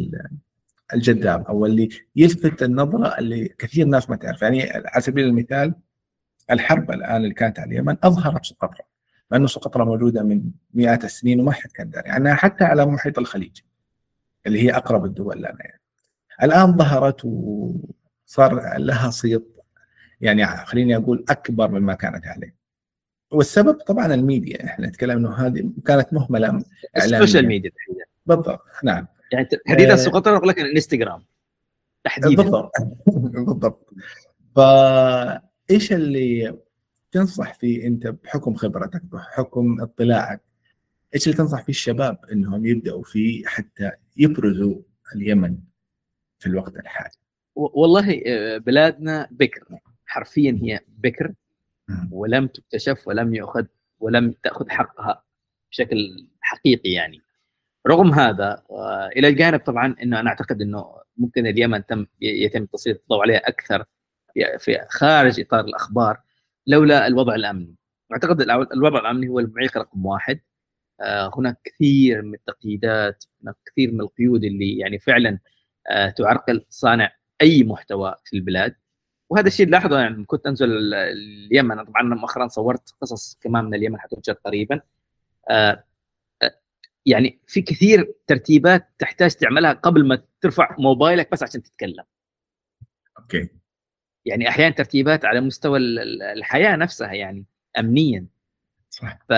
الجذاب 0.94 1.46
أو 1.46 1.66
اللي 1.66 1.90
يلفت 2.16 2.64
النظرة 2.64 3.20
اللي 3.20 3.48
كثير 3.48 3.86
ناس 3.86 4.10
ما 4.10 4.16
تعرف. 4.16 4.42
يعني 4.42 4.70
على 4.72 5.02
سبيل 5.02 5.26
المثال 5.26 5.74
الحرب 6.52 6.92
الآن 6.92 7.16
اللي 7.16 7.34
كانت 7.34 7.60
على 7.60 7.72
اليمن 7.72 7.98
أظهرت 8.04 8.46
سقطرى 8.46 8.84
مع 9.32 9.38
انه 9.38 9.48
سقطرى 9.48 9.86
موجودة 9.86 10.24
من 10.24 10.42
مئات 10.74 11.04
السنين 11.04 11.40
وما 11.40 11.52
حد 11.52 11.72
كان 11.72 11.90
داري 11.90 12.10
عنها 12.10 12.36
حتى 12.36 12.64
على 12.64 12.86
محيط 12.86 13.20
الخليج 13.20 13.60
اللي 14.46 14.64
هي 14.64 14.72
أقرب 14.72 15.06
الدول 15.06 15.38
لنا 15.38 15.58
يعني. 15.60 15.82
الآن 16.44 16.78
ظهرت 16.78 17.26
وصار 17.26 18.78
لها 18.78 19.10
صيت 19.10 19.56
يعني 20.22 20.48
خليني 20.48 20.96
أقول 20.96 21.26
أكبر 21.30 21.72
مما 21.72 21.94
كانت 21.94 22.28
عليه. 22.28 22.56
والسبب 23.32 23.74
طبعا 23.74 24.14
الميديا 24.14 24.66
إحنا 24.66 24.88
نتكلم 24.88 25.18
إنه 25.18 25.34
هذه 25.34 25.72
كانت 25.86 26.14
مهملة 26.14 26.64
ال 26.98 27.05
social 27.05 27.48
media 27.48 27.72
بالضبط 28.26 28.62
نعم. 28.84 29.08
يعني 29.32 29.46
تحديدا 29.46 29.94
آه 29.94 29.96
سقطرى 29.96 30.38
أقول 30.38 30.48
لك 30.48 30.60
الانستغرام 30.60 31.26
تحديدا. 32.04 32.44
بالضبط. 32.44 32.72
بالضبط. 33.48 33.94
فايش 35.70 35.94
اللي 35.94 36.58
تنصح 37.12 37.54
فيه 37.54 37.88
أنت 37.88 38.08
بحكم 38.08 38.56
خبرتك 38.56 39.02
بحكم 39.06 39.82
اطلاعك؟ 39.82 40.42
إيش 41.16 41.28
اللي 41.28 41.38
تنصح 41.38 41.64
فيه 41.64 41.74
الشباب 41.74 42.26
إنهم 42.32 42.66
يبدأوا 42.66 43.04
فيه 43.04 43.46
حتى 43.46 43.92
يبرزوا 44.18 44.82
اليمن 45.16 45.58
في 46.40 46.48
الوقت 46.48 46.76
الحالي؟ 46.76 47.16
والله 47.56 48.22
آه، 48.28 48.58
بلادنا 48.58 49.28
بكر. 49.32 49.66
حرفيا 50.06 50.60
هي 50.64 50.80
بكر. 50.88 51.34
ولم 52.12 52.48
تكتشف 52.48 53.08
ولم 53.08 53.36
يؤخذ 53.36 53.66
ولم 54.00 54.32
تأخذ 54.44 54.70
حقها 54.70 55.24
بشكل 55.72 56.28
حقيقي 56.42 56.90
يعني. 56.90 57.22
رغم 57.88 58.14
هذا 58.14 58.64
آه، 58.72 59.08
إلى 59.08 59.28
الجانب 59.28 59.60
طبعا 59.60 59.96
إنه 60.04 60.20
أنا 60.20 60.30
أعتقد 60.30 60.62
إنه 60.62 60.96
ممكن 61.18 61.48
اليمن 61.48 61.86
تم 61.86 62.06
يتم 62.22 62.66
تسليط 62.66 63.02
الضوء 63.02 63.22
عليها 63.22 63.38
أكثر 63.50 63.86
في 64.60 64.86
خارج 64.90 65.40
إطار 65.40 65.60
الأخبار 65.60 66.22
لولا 66.68 67.08
الوضع 67.08 67.36
الأمني. 67.36 67.76
أعتقد 68.14 68.42
الوضع 68.74 69.00
الأمني 69.00 69.28
هو 69.28 69.40
المعيق 69.40 69.78
رقم 69.78 70.06
واحد. 70.06 70.40
آه، 71.02 71.32
هناك 71.38 71.60
كثير 71.64 72.22
من 72.22 72.34
التقييدات 72.34 73.24
هناك 73.44 73.56
كثير 73.66 73.92
من 73.92 74.02
القيود 74.02 74.44
اللي 74.44 74.78
يعني 74.78 75.00
فعلا 75.00 75.40
آه، 75.90 76.10
تعرقل 76.10 76.66
صانع 76.70 77.12
أي 77.42 77.64
محتوى 77.64 78.16
في 78.26 78.36
البلاد. 78.36 78.76
وهذا 79.30 79.48
الشيء 79.48 79.68
لاحظه 79.70 80.00
يعني 80.00 80.26
كنت 80.26 80.48
أنزل 80.48 80.94
اليمن. 80.94 81.84
طبعا 81.84 82.04
مؤخرا 82.04 82.48
صورت 82.48 82.90
قصص 83.02 83.38
كمان 83.42 83.66
من 83.66 83.74
اليمن 83.74 84.00
حتنشر 84.00 84.34
قريبا. 84.34 84.82
آه، 85.50 85.84
يعني 87.06 87.40
في 87.48 87.62
كثير 87.62 88.14
ترتيبات 88.28 88.90
تحتاج 89.00 89.32
تعملها 89.32 89.74
قبل 89.74 90.08
ما 90.08 90.24
ترفع 90.42 90.76
موبايلك 90.80 91.32
بس 91.32 91.44
عشان 91.44 91.64
تتكلم. 91.64 92.04
أوكي. 93.20 93.50
يعني 94.26 94.50
أحيانا 94.50 94.76
ترتيبات 94.76 95.26
على 95.26 95.42
مستوى 95.42 95.80
الحياة 96.34 96.76
نفسها 96.76 97.14
يعني 97.14 97.46
امنيا. 97.80 98.26
صح. 98.90 99.20
ف... 99.30 99.34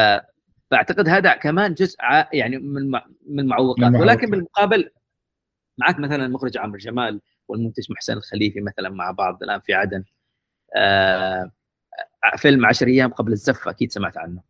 فأعتقد 0.72 1.10
هذا 1.10 1.34
كمان 1.34 1.74
جزء 1.74 1.98
يعني 2.34 2.58
من 2.58 2.92
من 3.28 3.40
المعوقات. 3.40 3.94
ولكن 3.94 4.30
بالمقابل 4.30 4.90
معك 5.78 6.00
مثلا 6.00 6.26
المخرج 6.26 6.58
عمرو 6.58 6.78
جمال 6.78 7.22
والمنتج 7.48 7.92
محسن 7.92 8.14
الخليفي 8.14 8.62
مثلا 8.62 8.90
مع 8.90 9.12
بعض 9.12 9.44
الآن 9.44 9.60
في 9.60 9.74
عدن. 9.74 10.04
آه 10.76 11.52
فيلم 12.38 12.66
عشر 12.66 12.88
أيام 12.88 13.14
قبل 13.14 13.32
الزفه 13.32 13.72
أكيد 13.72 13.92
سمعت 13.92 14.18
عنه. 14.18 14.42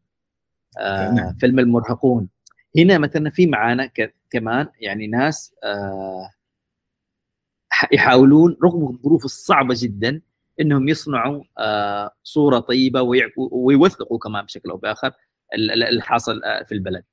آه 0.79 1.11
نعم. 1.11 1.33
فيلم 1.33 1.59
المرهقون. 1.59 2.29
هنا 2.77 2.97
مثلا 2.97 3.29
في 3.29 3.47
معانا 3.47 3.91
كمان 4.31 4.67
يعني 4.79 5.07
ناس 5.07 5.55
آه 5.63 6.31
يحاولون 7.91 8.57
رغم 8.63 8.87
الظروف 8.87 9.25
الصعبة 9.25 9.75
جدا 9.77 10.21
إنهم 10.61 10.89
يصنعوا 10.89 11.43
آه 11.59 12.11
صورة 12.23 12.59
طيبة 12.59 13.01
ويوثقوا 13.51 14.19
كمان 14.19 14.45
بشكل 14.45 14.69
أو 14.69 14.77
بآخر 14.77 15.11
الحاصل 15.89 16.43
آه، 16.43 16.63
في 16.63 16.71
البلد. 16.71 17.03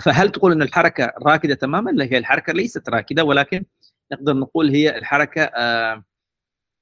فهل 0.00 0.28
تقول 0.28 0.52
إن 0.52 0.62
الحركة 0.62 1.12
راكدة 1.22 1.54
تماما؟ 1.54 1.90
لا 1.90 2.04
هي 2.04 2.18
الحركة 2.18 2.52
ليست 2.52 2.88
راكدة 2.88 3.24
ولكن 3.24 3.64
نقدر 4.12 4.36
نقول 4.36 4.70
هي 4.70 4.98
الحركة 4.98 5.42
آه 5.42 6.04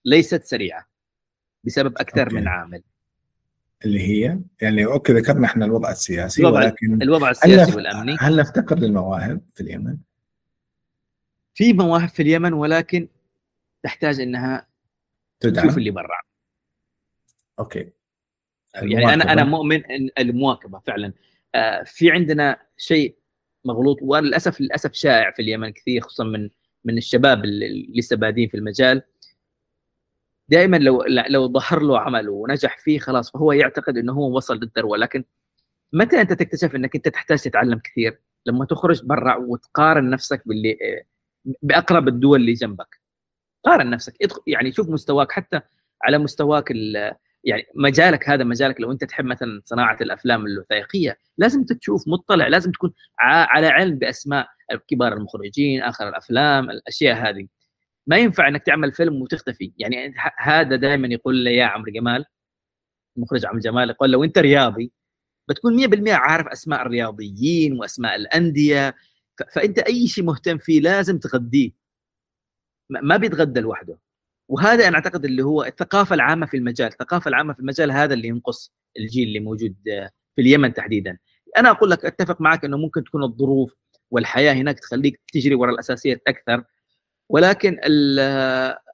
ليست 0.05 0.45
سريعة 0.45 0.87
بسبب 1.65 1.93
أكثر 1.99 2.23
okay. 2.23 2.35
من 2.35 2.49
عامل. 2.49 2.83
اللي 3.85 4.01
هي 4.01 4.39
يعني 4.61 4.85
okay 4.85 5.13
ذكرنا 5.13 5.47
إحنا 5.47 5.65
الوضع 5.65 5.91
السياسي 5.91 6.43
الوضع 6.43 6.59
ولكن 6.59 7.03
الوضع 7.03 7.31
السياسي 7.31 7.77
والأمني 7.77 8.17
هل 8.21 8.37
نفتقر 8.37 8.79
للمواهب 8.79 9.41
في 9.55 9.61
اليمن؟ 9.61 9.97
في 11.55 11.73
مواهب 11.73 12.09
في 12.09 12.23
اليمن 12.23 12.53
ولكن 12.53 13.09
تحتاج 13.83 14.21
إنها 14.21 14.67
تدعم. 15.41 15.65
تشوف 15.65 15.79
اللي 15.79 15.91
برا. 15.91 16.21
أوكي. 17.59 17.91
يعني 18.75 19.15
أنا 19.15 19.33
أنا 19.33 19.45
مؤمن 19.45 19.85
إن 19.85 20.11
المواكبة 20.19 20.79
فعلا. 20.79 21.13
آه 21.55 21.83
في 21.83 22.11
عندنا 22.11 22.57
شيء 22.77 23.17
مغلوط 23.65 23.99
وللاسف 24.03 24.61
للأسف 24.61 24.93
شائع 24.93 25.31
في 25.31 25.43
اليمن 25.43 25.73
كثير 25.73 26.01
خصوصا 26.01 26.25
من 26.25 26.51
من 26.85 26.99
الشباب 26.99 27.45
اللي 27.45 27.93
لسه 27.95 28.17
بادين 28.17 28.49
في 28.49 28.57
المجال. 28.57 29.03
دائما 30.49 30.77
لو 30.77 31.05
لو 31.29 31.53
ظهر 31.53 31.83
له 31.83 32.01
عمل 32.01 32.29
ونجح 32.29 32.79
فيه 32.79 32.99
خلاص 32.99 33.33
فهو 33.33 33.53
يعتقد 33.53 33.97
إنه 33.97 34.13
هو 34.13 34.37
وصل 34.37 34.57
للذروه 34.57 34.99
لكن 34.99 35.25
متى 35.93 36.21
أنت 36.21 36.33
تكتشف 36.33 36.75
إنك 36.75 36.97
أنت 36.97 37.09
تحتاج 37.09 37.43
تتعلم 37.43 37.79
كثير؟ 37.79 38.21
لما 38.47 38.65
تخرج 38.65 39.05
برا 39.05 39.37
وتقارن 39.37 40.11
نفسك 40.11 40.49
باللي 40.49 41.05
بأقرب 41.63 42.09
الدول 42.09 42.41
اللي 42.41 42.53
جنبك. 42.53 43.01
قارن 43.65 43.91
نفسك 43.91 44.15
يعني 44.47 44.73
شوف 44.73 44.89
مستواك 44.89 45.33
حتى 45.33 45.61
على 46.03 46.19
مستواك 46.19 46.71
يعني 47.45 47.67
مجالك 47.75 48.29
هذا 48.29 48.45
مجالك 48.45 48.81
لو 48.81 48.93
انت 48.93 49.05
تحب 49.05 49.25
مثلا 49.25 49.63
صناعة 49.65 49.99
الأفلام 50.01 50.47
الوثائقية 50.47 51.19
لازم 51.39 51.65
تشوف 51.65 52.09
مطلع 52.09 52.49
لازم 52.49 52.71
تكون 52.73 52.93
على 53.21 53.67
علم 53.67 53.99
بأسماء 53.99 54.49
كبار 54.89 55.13
المخرجين 55.13 55.83
آخر 55.83 56.09
الأفلام 56.09 56.71
الأشياء 56.71 57.17
هذه. 57.17 57.47
ما 58.07 58.17
ينفع 58.17 58.49
إنك 58.49 58.63
تعمل 58.63 58.93
فيلم 58.93 59.23
وتختفي. 59.23 59.73
يعني 59.79 60.15
هذا 60.39 60.77
دائما 60.77 61.09
يقول 61.09 61.37
لي 61.37 61.57
يا 61.57 61.65
عمرو 61.65 61.93
جمال 61.93 62.25
المخرج 63.17 63.47
عمرو 63.47 63.61
جمال 63.61 63.91
يقول 63.91 64.11
لو 64.13 64.25
أنت 64.25 64.39
رياضي 64.39 64.93
بتكون 65.49 65.87
100% 66.09 66.09
عارف 66.09 66.47
أسماء 66.47 66.83
الرياضيين 66.83 67.79
وأسماء 67.79 68.17
الأندية 68.17 68.95
فأنت 69.53 69.79
أي 69.79 70.07
شيء 70.07 70.25
مهتم 70.25 70.59
فيه 70.59 70.81
لازم 70.81 71.19
تغذيه. 71.19 71.71
ما 72.91 73.17
بيتغذى 73.17 73.61
لوحده. 73.61 73.99
وهذا 74.49 74.89
أنا 74.89 74.97
أعتقد 74.97 75.25
اللي 75.25 75.43
هو 75.43 75.65
الثقافة 75.65 76.15
العامة 76.15 76.47
في 76.47 76.57
المجال 76.57 76.89
الثقافة 76.89 77.29
العامة 77.29 77.53
في 77.55 77.61
المجال 77.61 77.93
هذا 77.93 78.15
اللي 78.15 78.29
ينقص 78.29 78.73
الجيل 78.99 79.29
اللي 79.29 79.41
موجود 79.41 79.75
في 80.37 80.43
اليمن 80.43 80.75
تحديدا. 80.75 81.19
أنا 81.57 81.71
أقول 81.71 81.91
لك 81.91 82.05
أتفق 82.05 82.41
معك 82.41 82.65
إنه 82.65 82.77
ممكن 82.77 83.05
تكون 83.05 83.23
الظروف 83.25 83.75
والحياة 84.11 84.53
هناك 84.53 84.81
تخليك 84.81 85.21
تجري 85.33 85.55
وراء 85.55 85.75
الأساسيات 85.75 86.23
أكثر. 86.27 86.65
ولكن 87.29 87.81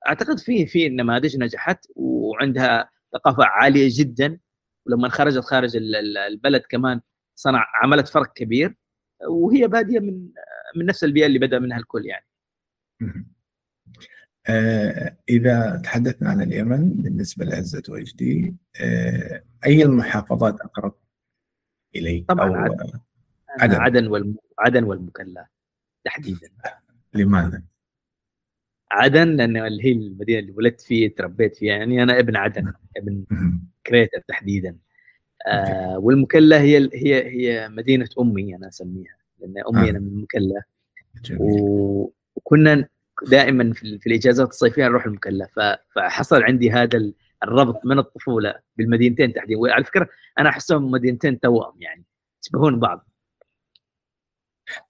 أعتقد 0.06 0.38
في 0.38 0.66
في 0.66 0.88
نماذج 0.88 1.36
نجحت 1.36 1.86
وعندها 1.96 2.90
ثقافة 3.12 3.44
عالية 3.44 3.88
جدا. 3.92 4.38
ولما 4.86 5.08
خرجت 5.08 5.38
خارج 5.38 5.76
البلد 5.76 6.62
كمان 6.70 7.00
صنع 7.34 7.66
عملت 7.82 8.08
فرق 8.08 8.32
كبير. 8.32 8.76
وهي 9.28 9.68
بادية 9.68 9.98
من 9.98 10.28
من 10.76 10.86
نفس 10.86 11.04
البيئة 11.04 11.26
اللي 11.26 11.38
بدأ 11.38 11.58
منها 11.58 11.78
الكل 11.78 12.06
يعني. 12.06 12.26
آه 14.46 15.16
إذا 15.28 15.80
تحدثنا 15.84 16.30
عن 16.30 16.42
اليمن 16.42 16.94
بالنسبة 16.94 17.44
لعزه 17.44 17.82
وجدي 17.88 18.54
آه 18.80 19.42
أي 19.66 19.82
المحافظات 19.82 20.60
أقرب 20.60 20.94
إليك؟ 21.96 22.26
طبعا 22.28 22.48
أو 22.48 22.54
عدن 22.54 23.00
عدن, 23.48 23.74
عدن, 23.74 24.06
والم... 24.06 24.36
عدن 24.58 24.84
والمكلا 24.84 25.46
تحديدا. 26.04 26.50
لماذا؟ 27.14 27.62
عدن 28.90 29.40
اللي 29.40 29.84
هي 29.84 29.92
المدينة 29.92 30.38
اللي 30.38 30.52
ولدت 30.52 30.80
فيها 30.80 31.08
تربيت 31.08 31.56
فيها 31.56 31.76
يعني 31.76 32.02
أنا 32.02 32.18
ابن 32.18 32.36
عدن 32.36 32.72
ابن 32.96 33.24
كريتر 33.86 34.20
تحديدا 34.28 34.78
آه 35.46 35.98
والمكلا 35.98 36.60
هي 36.60 36.90
هي 36.94 37.26
هي 37.28 37.68
مدينة 37.68 38.08
أمي 38.20 38.56
أنا 38.56 38.68
أسميها 38.68 39.16
لأن 39.38 39.54
أمي 39.68 39.88
آه. 39.88 39.90
أنا 39.90 39.98
من 39.98 40.08
المكلا 40.08 40.62
وكنا 42.36 42.88
دائما 43.26 43.72
في, 43.72 43.98
في 43.98 44.06
الإجازات 44.06 44.48
الصيفية 44.48 44.84
نروح 44.84 45.06
المكلا 45.06 45.48
فحصل 45.96 46.42
عندي 46.42 46.70
هذا 46.70 47.12
الربط 47.42 47.86
من 47.86 47.98
الطفولة 47.98 48.54
بالمدينتين 48.76 49.32
تحديدا. 49.32 49.60
وعلى 49.60 49.84
فكرة 49.84 50.08
أنا 50.38 50.48
أحسهم 50.48 50.90
مدينتين 50.90 51.40
توأم 51.40 51.82
يعني 51.82 52.04
يشبهون 52.42 52.80
بعض. 52.80 53.08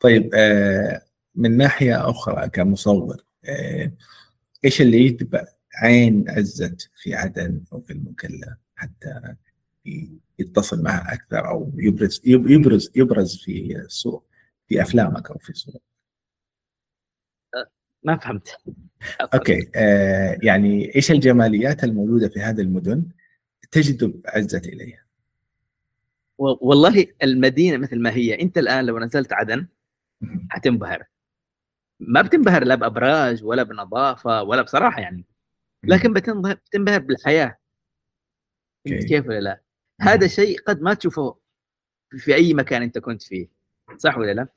طيب 0.00 0.30
آه 0.34 1.02
من 1.34 1.56
ناحية 1.56 2.10
أخرى 2.10 2.48
كمصور 2.48 3.24
آه، 3.44 3.92
إيش 4.64 4.80
اللي 4.80 5.06
يتبع 5.06 5.44
عين 5.82 6.24
عزت 6.28 6.90
في 6.94 7.14
عدن 7.14 7.60
أو 7.72 7.80
في 7.80 7.92
المكلا 7.92 8.56
حتى 8.74 9.34
يتصل 10.38 10.82
معها 10.82 11.14
أكثر 11.14 11.48
أو 11.48 11.72
يبرز 11.76 12.22
يبرز 12.24 12.92
يبرز 12.96 13.36
في 13.36 13.76
الصور 13.76 14.22
في 14.68 14.82
أفلامك 14.82 15.30
أو 15.30 15.38
في 15.38 15.52
صور 15.52 15.80
أه، 17.54 17.66
ما 18.04 18.16
فهمت. 18.16 18.56
أوكي 19.34 19.70
آه 19.76 20.38
يعني 20.42 20.94
إيش 20.96 21.10
الجماليات 21.10 21.84
الموجودة 21.84 22.28
في 22.28 22.40
هذه 22.40 22.60
المدن 22.60 23.04
تجذب 23.70 24.20
عزت 24.26 24.66
إليها؟ 24.66 25.04
والله 26.38 27.06
المدينة 27.22 27.76
مثل 27.76 28.00
ما 28.00 28.10
هي 28.10 28.40
أنت 28.42 28.58
الآن 28.58 28.86
لو 28.86 28.98
نزلت 28.98 29.32
عدن 29.32 29.66
حتنبهر. 30.50 31.04
ما 32.00 32.22
بتنبهر 32.22 32.64
لا 32.64 32.74
بأبراج 32.74 33.44
ولا 33.44 33.62
بنظافة 33.62 34.42
ولا 34.42 34.62
بصراحة 34.62 35.00
يعني 35.00 35.24
لكن 35.84 36.12
بتنبهر 36.12 36.98
بالحياة. 36.98 37.56
كيف 38.84 39.26
ولا 39.26 39.40
لا؟ 39.40 39.60
هذا 40.00 40.26
شيء 40.26 40.60
قد 40.60 40.82
ما 40.82 40.94
تشوفه 40.94 41.36
في 42.18 42.34
أي 42.34 42.54
مكان 42.54 42.82
أنت 42.82 42.98
كنت 42.98 43.22
فيه. 43.22 43.48
صح 43.96 44.18
ولا 44.18 44.32
لا؟ 44.32 44.48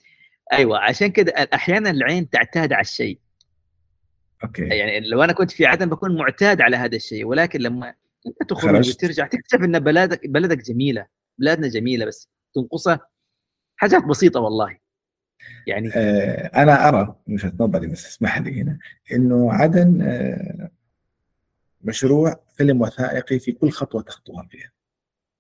أيوه 0.53 0.79
عشان 0.79 1.07
كذا 1.07 1.31
أحيانا 1.31 1.89
العين 1.89 2.29
تعتاد 2.29 2.73
على 2.73 2.81
الشيء. 2.81 3.19
أوكي. 4.43 4.63
يعني 4.63 4.99
لو 4.99 5.23
أنا 5.23 5.33
كنت 5.33 5.51
في 5.51 5.65
عدن 5.65 5.89
بكون 5.89 6.17
معتاد 6.17 6.61
على 6.61 6.77
هذا 6.77 6.95
الشيء 6.95 7.25
ولكن 7.25 7.59
لما 7.59 7.93
أنت 8.27 8.49
تخرج 8.49 8.89
وترجع 8.89 9.27
تكتشف 9.27 9.59
إن 9.59 9.79
بلدك 9.79 10.27
بلدك 10.27 10.57
جميلة 10.57 11.07
بلادنا 11.37 11.67
جميلة 11.67 12.05
بس 12.05 12.29
تنقصها 12.55 13.07
حاجات 13.75 14.03
بسيطة 14.03 14.39
والله. 14.39 14.77
يعني 15.67 15.91
آه 15.95 16.63
أنا 16.63 16.89
أرى 16.89 17.15
من 17.27 17.33
وجهة 17.33 17.53
نظري 17.59 17.87
بس 17.87 18.07
اسمح 18.07 18.37
لي 18.37 18.61
هنا 18.61 18.79
إنه 19.11 19.53
عدن 19.53 20.01
آه 20.01 20.71
مشروع 21.81 22.43
فيلم 22.53 22.81
وثائقي 22.81 23.39
في 23.39 23.51
كل 23.51 23.69
خطوة 23.69 24.01
تخطوها 24.01 24.43
فيها. 24.43 24.71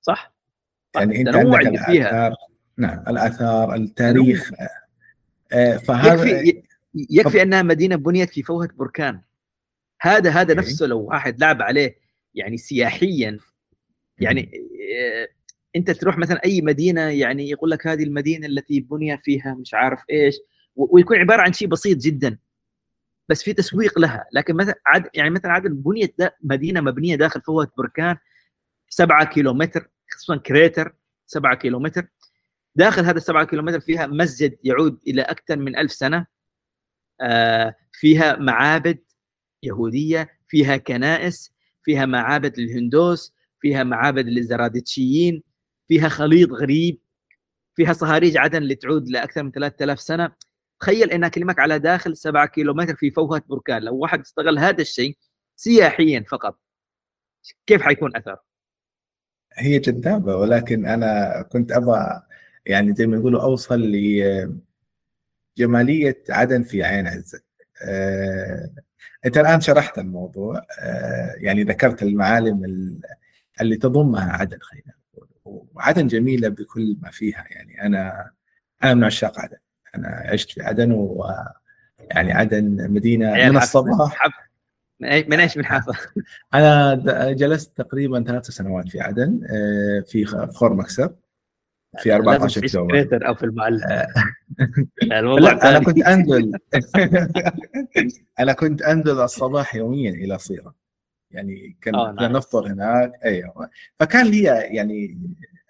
صح؟ 0.03 0.33
يعني 0.95 1.21
إنت 1.21 1.35
عندك 1.35 1.59
الآثار. 1.59 1.85
فيها. 1.85 2.35
نعم 2.77 3.03
الآثار 3.07 3.75
التاريخ. 3.75 4.51
آه 5.53 5.77
فهذا 5.77 6.41
يكفي, 6.41 6.63
يكفي 6.93 7.41
أنها 7.41 7.61
مدينة 7.61 7.95
بنيت 7.95 8.29
في 8.29 8.43
فوهة 8.43 8.69
بركان. 8.77 9.21
هذا 10.01 10.29
هذا 10.29 10.53
نفسه 10.53 10.85
لو 10.85 10.99
واحد 10.99 11.39
لعب 11.39 11.61
عليه 11.61 11.97
يعني 12.35 12.57
سياحيا. 12.57 13.37
يعني 14.19 14.51
آه 14.99 15.27
أنت 15.75 15.91
تروح 15.91 16.17
مثلا 16.17 16.43
أي 16.45 16.61
مدينة 16.61 17.01
يعني 17.01 17.49
يقول 17.49 17.71
لك 17.71 17.87
هذه 17.87 18.03
المدينة 18.03 18.47
التي 18.47 18.79
بني 18.79 19.17
فيها 19.17 19.53
مش 19.53 19.73
عارف 19.73 20.03
إيش 20.09 20.35
ويكون 20.75 21.17
عبارة 21.17 21.41
عن 21.41 21.53
شيء 21.53 21.67
بسيط 21.67 21.97
جدا. 21.97 22.37
بس 23.29 23.43
في 23.43 23.53
تسويق 23.53 23.99
لها. 23.99 24.25
لكن 24.33 24.55
مثلا 24.55 24.75
عد 24.85 25.09
يعني 25.13 25.29
مثلا 25.29 25.51
عدن 25.51 25.73
بنيت 25.73 26.15
مدينة 26.43 26.81
مبنية 26.81 27.15
داخل 27.15 27.41
فوهة 27.41 27.71
بركان 27.77 28.17
7 28.89 29.25
كيلومتر 29.25 29.89
خصوصا 30.13 30.37
كريتر 30.37 30.95
7 31.27 31.55
كيلومتر. 31.55 32.07
داخل 32.75 33.05
هذا 33.05 33.17
السبعة 33.17 33.45
كيلومتر 33.45 33.79
فيها 33.79 34.07
مسجد 34.07 34.57
يعود 34.63 34.99
إلى 35.07 35.21
أكثر 35.21 35.57
من 35.57 35.77
ألف 35.77 35.91
سنة. 35.91 36.27
آه 37.21 37.75
فيها 37.91 38.35
معابد 38.35 38.99
يهودية 39.63 40.29
فيها 40.47 40.77
كنائس 40.77 41.53
فيها 41.83 42.05
معابد 42.05 42.59
للهندوس 42.59 43.33
فيها 43.61 43.83
معابد 43.83 44.25
للزرادشتيين 44.27 45.43
فيها 45.87 46.09
خليط 46.09 46.51
غريب 46.51 46.99
فيها 47.75 47.93
صهاريج 47.93 48.37
عدن 48.37 48.57
اللي 48.57 48.75
تعود 48.75 49.09
لاكثر 49.09 49.43
من 49.43 49.51
3000 49.51 49.99
سنة. 49.99 50.31
تخيل 50.79 51.11
انها 51.11 51.29
كلمك 51.29 51.59
على 51.59 51.79
داخل 51.79 52.17
7 52.17 52.45
كيلومتر 52.45 52.95
في 52.95 53.11
فوهة 53.11 53.43
بركان. 53.49 53.83
لو 53.83 53.95
واحد 53.97 54.19
استغل 54.19 54.59
هذا 54.59 54.81
الشيء 54.81 55.17
سياحيا 55.55 56.25
فقط 56.29 56.59
كيف 57.65 57.81
حيكون 57.81 58.15
اثر 58.15 58.37
هي 59.55 59.79
جذابه 59.79 60.35
ولكن 60.35 60.85
أنا 60.85 61.41
كنت 61.41 61.71
أبغى 61.71 62.21
يعني 62.65 62.93
زي 62.95 63.07
ما 63.07 63.17
يقولوا 63.17 63.41
أوصل 63.41 63.81
لجماليه 65.57 66.23
عدن 66.29 66.63
في 66.63 66.83
عين 66.83 67.07
عزت 67.07 67.43
آه، 67.81 68.69
أنت 69.25 69.37
الآن 69.37 69.61
شرحت 69.61 69.97
الموضوع 69.97 70.61
آه، 70.79 71.33
يعني 71.37 71.63
ذكرت 71.63 72.03
المعالم 72.03 72.65
اللي 73.61 73.77
تضمها 73.77 74.31
عدن 74.31 74.57
خلينا 74.61 74.93
وعدن 75.45 76.07
جميلة 76.07 76.49
بكل 76.49 76.97
ما 77.01 77.11
فيها 77.11 77.45
يعني 77.49 77.81
أنا 77.81 78.31
أنا 78.83 78.93
من 78.93 79.03
عشاق 79.03 79.39
عدن. 79.39 79.57
أنا 79.95 80.07
عشت 80.07 80.51
في 80.51 80.61
عدن 80.61 80.91
و 80.91 81.25
يعني 81.99 82.31
عدن 82.31 82.91
مدينة 82.91 83.33
من 83.33 83.57
الصباح. 83.57 84.27
من 84.99 85.39
أيش 85.39 85.57
من 85.57 85.65
حافة؟ 85.65 85.93
أنا 86.53 87.31
جلست 87.31 87.77
تقريبا 87.77 88.23
ثلاث 88.23 88.45
سنوات 88.45 88.89
في 88.89 89.01
عدن 89.01 89.41
آه، 89.49 90.03
في 90.07 90.25
خور 90.25 90.73
مكسب 90.73 91.15
في 91.99 92.15
14 92.15 92.65
اكتوبر 92.65 93.27
أو 93.27 93.35
في 93.35 93.43
المعلم. 93.43 93.83
آه. 93.83 94.07
لا 95.39 95.69
أنا 95.69 95.79
كنت 95.79 96.03
أنزل. 96.03 96.51
أنا 98.39 98.53
كنت 98.53 98.81
أنزل 98.81 99.19
الصباح 99.19 99.75
يوميا 99.75 100.11
إلى 100.11 100.37
صيره 100.37 100.75
يعني 101.31 101.77
كان 101.81 101.95
آه 101.95 102.11
نعم. 102.11 102.31
نفطر 102.31 102.67
هناك 102.67 103.11
أيوه. 103.25 103.69
فكان 103.99 104.25
لي 104.25 104.43
يعني 104.43 105.19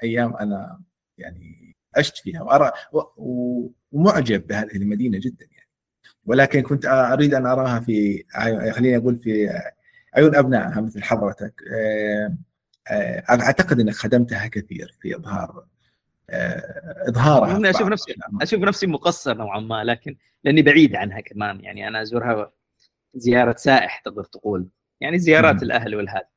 أيام 0.03 0.35
أنا 0.35 0.81
يعني 1.17 1.75
عشت 1.97 2.17
فيها. 2.17 2.41
وأرى 2.41 2.71
ومعجب 3.91 4.47
بهذه 4.47 4.75
المدينة 4.75 5.19
جدا. 5.21 5.45
ولكن 6.25 6.61
كنت 6.61 6.85
أريد 6.85 7.33
أن 7.33 7.45
أراها 7.45 7.79
في 7.79 8.23
خليني 8.71 8.97
أقول 8.97 9.15
في 9.15 9.49
عيون 10.15 10.35
أبنائها 10.35 10.81
مثل 10.81 11.03
حضرتك. 11.03 11.53
آه، 11.73 12.37
آه، 12.87 13.23
أعتقد 13.29 13.79
إنك 13.79 13.93
خدمتها 13.93 14.47
كثير 14.47 14.95
في 15.01 15.15
إظهار 15.15 15.65
آه، 16.29 17.09
إظهارها 17.09 17.57
أنا 17.57 17.69
أشوف 17.69 17.87
نفسي 17.87 18.15
أشوف 18.41 18.61
نفسي 18.61 18.87
مقصر 18.87 19.37
نوعا 19.37 19.59
ما 19.59 19.83
لكن 19.83 20.15
لأني 20.43 20.61
بعيد 20.61 20.95
عنها 20.95 21.21
كمان. 21.21 21.59
يعني 21.63 21.87
أنا 21.87 22.01
أزورها 22.01 22.51
زيارة 23.15 23.55
سائح 23.57 23.99
تقدر 23.99 24.23
تقول. 24.23 24.67
يعني 25.01 25.19
زيارات 25.19 25.55
م. 25.55 25.65
الأهل 25.65 25.95
والهذا 25.95 26.27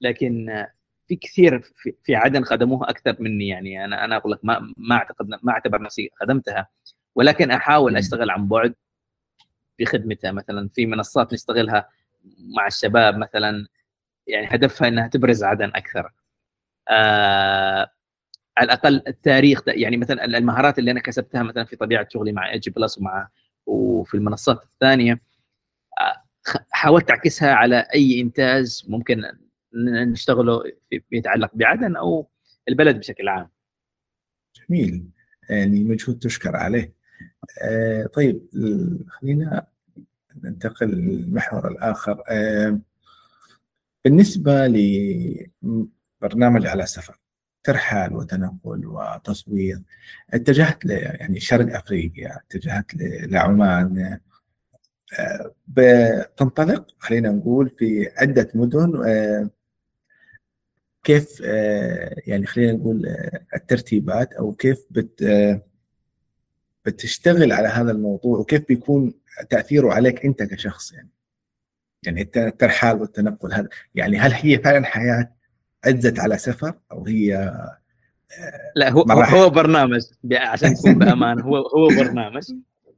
لكن 0.00 0.64
في 1.08 1.16
كثير 1.16 1.60
في, 1.60 1.94
في 2.02 2.14
عدن 2.14 2.44
خدموها 2.44 2.90
أكثر 2.90 3.16
مني. 3.20 3.48
يعني 3.48 3.84
أنا 3.84 4.04
أنا 4.04 4.16
أقول 4.16 4.32
لك 4.32 4.40
ما 4.42 4.74
ما 4.76 4.96
اعتقد 4.96 5.28
ما 5.42 5.52
أعتبر 5.52 5.82
نفسي 5.82 6.10
خدمتها. 6.20 6.68
ولكن 7.14 7.50
أحاول 7.50 7.96
أشتغل 7.96 8.30
عن 8.30 8.48
بعد. 8.48 8.74
في 9.76 9.86
خدمتها 9.86 10.32
مثلا 10.32 10.68
في 10.74 10.86
منصات 10.86 11.32
نشتغلها 11.32 11.88
مع 12.56 12.66
الشباب 12.66 13.18
مثلا 13.18 13.66
يعني 14.26 14.46
هدفها 14.50 14.88
إنها 14.88 15.08
تبرز 15.08 15.44
عدن 15.44 15.68
أكثر 15.74 16.12
آه 16.90 17.90
على 18.58 18.66
الأقل 18.66 19.02
التاريخ 19.08 19.62
يعني 19.66 19.96
مثلا 19.96 20.24
المهارات 20.24 20.78
اللي 20.78 20.90
أنا 20.90 21.00
كسبتها 21.00 21.42
مثلا 21.42 21.64
في 21.64 21.76
طبيعة 21.76 22.08
شغلي 22.10 22.32
مع 22.32 22.52
ايجي 22.52 22.70
بلس 22.70 22.98
ومع 22.98 23.28
وفي 23.66 24.14
المنصات 24.14 24.62
الثانية 24.62 25.20
آه 26.00 26.24
حاولت 26.70 27.10
أعكسها 27.10 27.54
على 27.54 27.86
أي 27.94 28.20
إنتاج 28.20 28.84
ممكن 28.88 29.22
نشتغله 30.12 30.62
يتعلق 31.12 31.50
بعدن 31.54 31.96
أو 31.96 32.28
البلد 32.68 32.98
بشكل 32.98 33.28
عام. 33.28 33.48
جميل 34.56 35.04
يعني 35.50 35.84
مجهود 35.84 36.18
تشكر 36.18 36.56
عليه. 36.56 36.93
آه 37.62 38.06
طيب 38.06 38.40
خلينا 39.08 39.66
ننتقل 40.44 40.86
للمحور 40.88 41.68
الآخر. 41.68 42.22
آه 42.28 42.78
بالنسبة 44.04 44.66
لبرنامج 44.66 46.66
على 46.66 46.86
سفر 46.86 47.20
ترحال 47.64 48.12
وتنقل 48.12 48.86
وتصوير 48.86 49.82
اتجهت 50.30 50.84
ل 50.84 50.90
يعني 50.90 51.40
شرق 51.40 51.76
أفريقيا 51.76 52.36
اتجهت 52.36 52.86
لعمان. 53.30 54.18
آه، 55.18 55.54
بتنطلق 55.68 56.86
خلينا 56.98 57.30
نقول 57.30 57.70
في 57.78 58.10
عدة 58.16 58.50
مدن. 58.54 59.50
كيف 61.04 61.40
يعني 62.26 62.46
خلينا 62.46 62.72
نقول 62.72 63.06
الترتيبات 63.54 64.32
أو 64.32 64.52
كيف 64.52 64.84
بت 64.90 65.22
بتشتغل 66.86 67.52
على 67.52 67.68
هذا 67.68 67.92
الموضوع 67.92 68.38
وكيف 68.38 68.68
بيكون 68.68 69.14
تأثيره 69.50 69.92
عليك 69.92 70.24
أنت 70.24 70.42
كشخص 70.42 70.92
يعني 70.92 71.08
يعني 72.06 72.22
الترحال 72.36 73.00
والتنقل 73.00 73.52
هذا 73.52 73.68
يعني 73.94 74.18
هل 74.18 74.32
هي 74.32 74.58
فعلا 74.58 74.86
حياة 74.86 75.32
عزت 75.86 76.18
على 76.20 76.38
سفر 76.38 76.74
أو 76.92 77.06
هي 77.06 77.36
آه، 77.36 78.72
لا 78.76 78.90
هو 78.90 79.04
مراحل. 79.04 79.36
هو 79.36 79.50
برنامج 79.50 80.02
عشان 80.32 80.70
نكون 80.78 80.98
بامانه 80.98 81.42
هو 81.42 81.56
هو 81.56 81.88
برنامج 81.88 82.42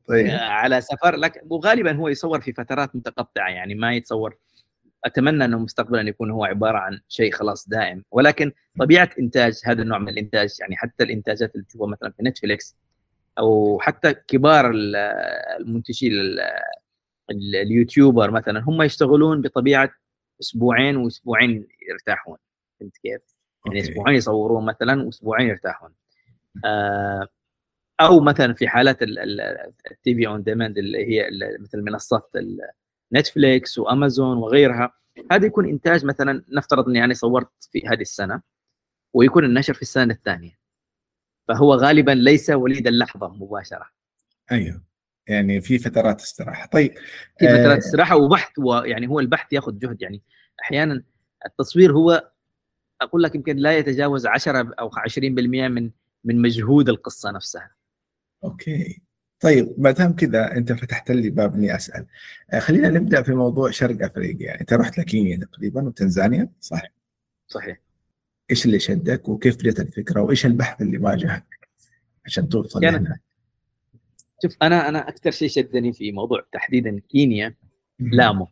طيب. 0.09 0.27
آه، 0.27 0.39
على 0.39 0.81
سفر 0.81 1.17
لك 1.17 1.43
وغالبا 1.51 1.97
هو 1.97 2.09
يصور 2.09 2.41
في 2.41 2.53
فترات 2.53 2.97
متقطعة 2.97 3.49
يعني 3.49 3.75
ما 3.75 3.95
يتصور 3.95 4.37
أتمنى 5.05 5.45
أنه 5.45 5.59
مستقبلا 5.59 6.09
يكون 6.09 6.31
هو 6.31 6.45
عبارة 6.45 6.79
عن 6.79 7.01
شيء 7.09 7.33
خلاص 7.33 7.69
دائم 7.69 8.05
ولكن 8.11 8.53
طبيعة 8.81 9.11
إنتاج 9.19 9.61
هذا 9.65 9.83
النوع 9.83 9.99
من 9.99 10.09
الإنتاج 10.09 10.57
يعني 10.61 10.77
حتى 10.77 11.05
الإنتاجات 11.05 11.55
اللي 11.55 11.67
تشوفها 11.67 11.87
مثلا 11.87 12.13
في 12.17 12.23
نتفليكس 12.23 12.77
أو 13.39 13.79
حتى 13.81 14.15
كبار 14.15 14.73
المنتجين 15.61 16.13
ال 17.31 17.42
YouTuber 17.42 18.31
مثلا 18.31 18.61
هم 18.61 18.83
يشتغلون 18.83 19.41
بطبيعة 19.41 19.91
أسبوعين 20.41 20.97
وأسبوعين 20.97 21.67
يرتاحون. 21.91 22.39
فهمت 22.81 22.97
كيف؟ 22.97 23.21
يعني 23.67 23.81
أسبوعين 23.81 24.17
يصورون 24.17 24.65
مثلا 24.65 25.03
وأسبوعين 25.03 25.49
يرتاحون. 25.49 25.91
آه 26.65 27.29
أو 28.01 28.21
مثلا 28.21 28.55
في 28.55 28.69
حالات 28.69 29.03
التي 29.03 30.15
في 30.15 30.27
on 30.27 30.43
demand 30.43 30.79
اللي 30.79 31.07
هي 31.07 31.31
مثل 31.61 31.83
منصات 31.83 32.33
نتفليكس 33.13 33.79
وأمازون 33.79 34.37
وغيرها 34.37 34.93
هذا 35.33 35.47
يكون 35.47 35.69
إنتاج 35.69 36.05
مثلا 36.05 36.45
نفترض 36.49 36.89
إني 36.89 37.05
أنا 37.05 37.15
صورت 37.15 37.49
في 37.73 37.89
هذه 37.89 38.01
السنة 38.01 38.43
ويكون 39.15 39.45
النشر 39.45 39.75
في 39.75 39.83
السنة 39.83 40.15
الثانية. 40.15 40.59
فهو 41.49 41.75
غالبا 41.75 42.11
ليس 42.11 42.51
وليد 42.51 42.87
اللحظه 42.87 43.29
مباشرة. 43.29 43.87
أيوه. 44.53 44.83
يعني 45.29 45.61
في 45.61 45.79
فترات 45.79 46.21
استراحة. 46.21 46.67
طيب 46.67 46.95
في 47.39 47.49
فترات 47.49 47.75
آه 47.75 47.79
استراحة 47.79 48.17
وبحث 48.17 48.59
ويعني 48.59 49.09
هو 49.09 49.21
البحث 49.21 49.53
ياخذ 49.53 49.79
جهد. 49.79 50.03
يعني 50.03 50.23
أحيانا 50.63 51.03
التصوير 51.47 51.93
هو 51.93 52.31
أقول 53.01 53.23
لك 53.23 53.35
يمكن 53.35 53.57
لا 53.57 53.79
يتجاوز 53.79 54.27
10 54.27 54.75
أو 54.81 54.91
20% 54.91 55.19
من 55.19 55.91
من 56.25 56.43
مجهود 56.43 56.89
القصة 56.89 57.31
نفسها. 57.31 57.71
أوكي. 58.45 59.03
طيب 59.41 59.75
ما 59.79 59.91
دام 59.91 60.13
كذا 60.17 60.53
أنت 60.53 60.73
فتحت 60.73 61.11
لي 61.11 61.31
باب 61.31 61.55
إني 61.55 61.77
أسأل. 61.77 62.07
آه 62.53 62.59
خلينا 62.59 62.89
نبدأ 62.89 63.23
في 63.23 63.33
موضوع 63.33 63.71
شرق 63.71 64.05
أفريقيا. 64.05 64.47
يعني 64.47 64.61
أنت 64.61 64.73
رحت 64.73 64.99
لكينيا 64.99 65.37
تقريبا 65.37 65.83
وتنزانيا 65.83 66.49
صح؟ 66.61 66.83
صحيح. 67.49 67.86
إيش 68.51 68.67
اللي 68.67 68.79
شدك 68.79 69.29
وكيف 69.29 69.57
بدات 69.57 69.81
الفكرة 69.81 70.21
وإيش 70.21 70.47
البحث 70.47 70.83
اللي 70.83 70.99
واجهك 70.99 71.45
عشان 72.27 72.49
توصل 72.49 72.85
يعني 72.85 72.97
هنا؟ 72.97 73.19
شوف 74.43 74.57
أنا 74.63 74.89
أنا 74.89 75.09
أكثر 75.09 75.31
شيء 75.31 75.49
شدني 75.49 75.93
في 75.93 76.13
موضوع 76.13 76.47
تحديدا 76.53 77.01
كينيا 77.09 77.55
لامو. 77.99 78.49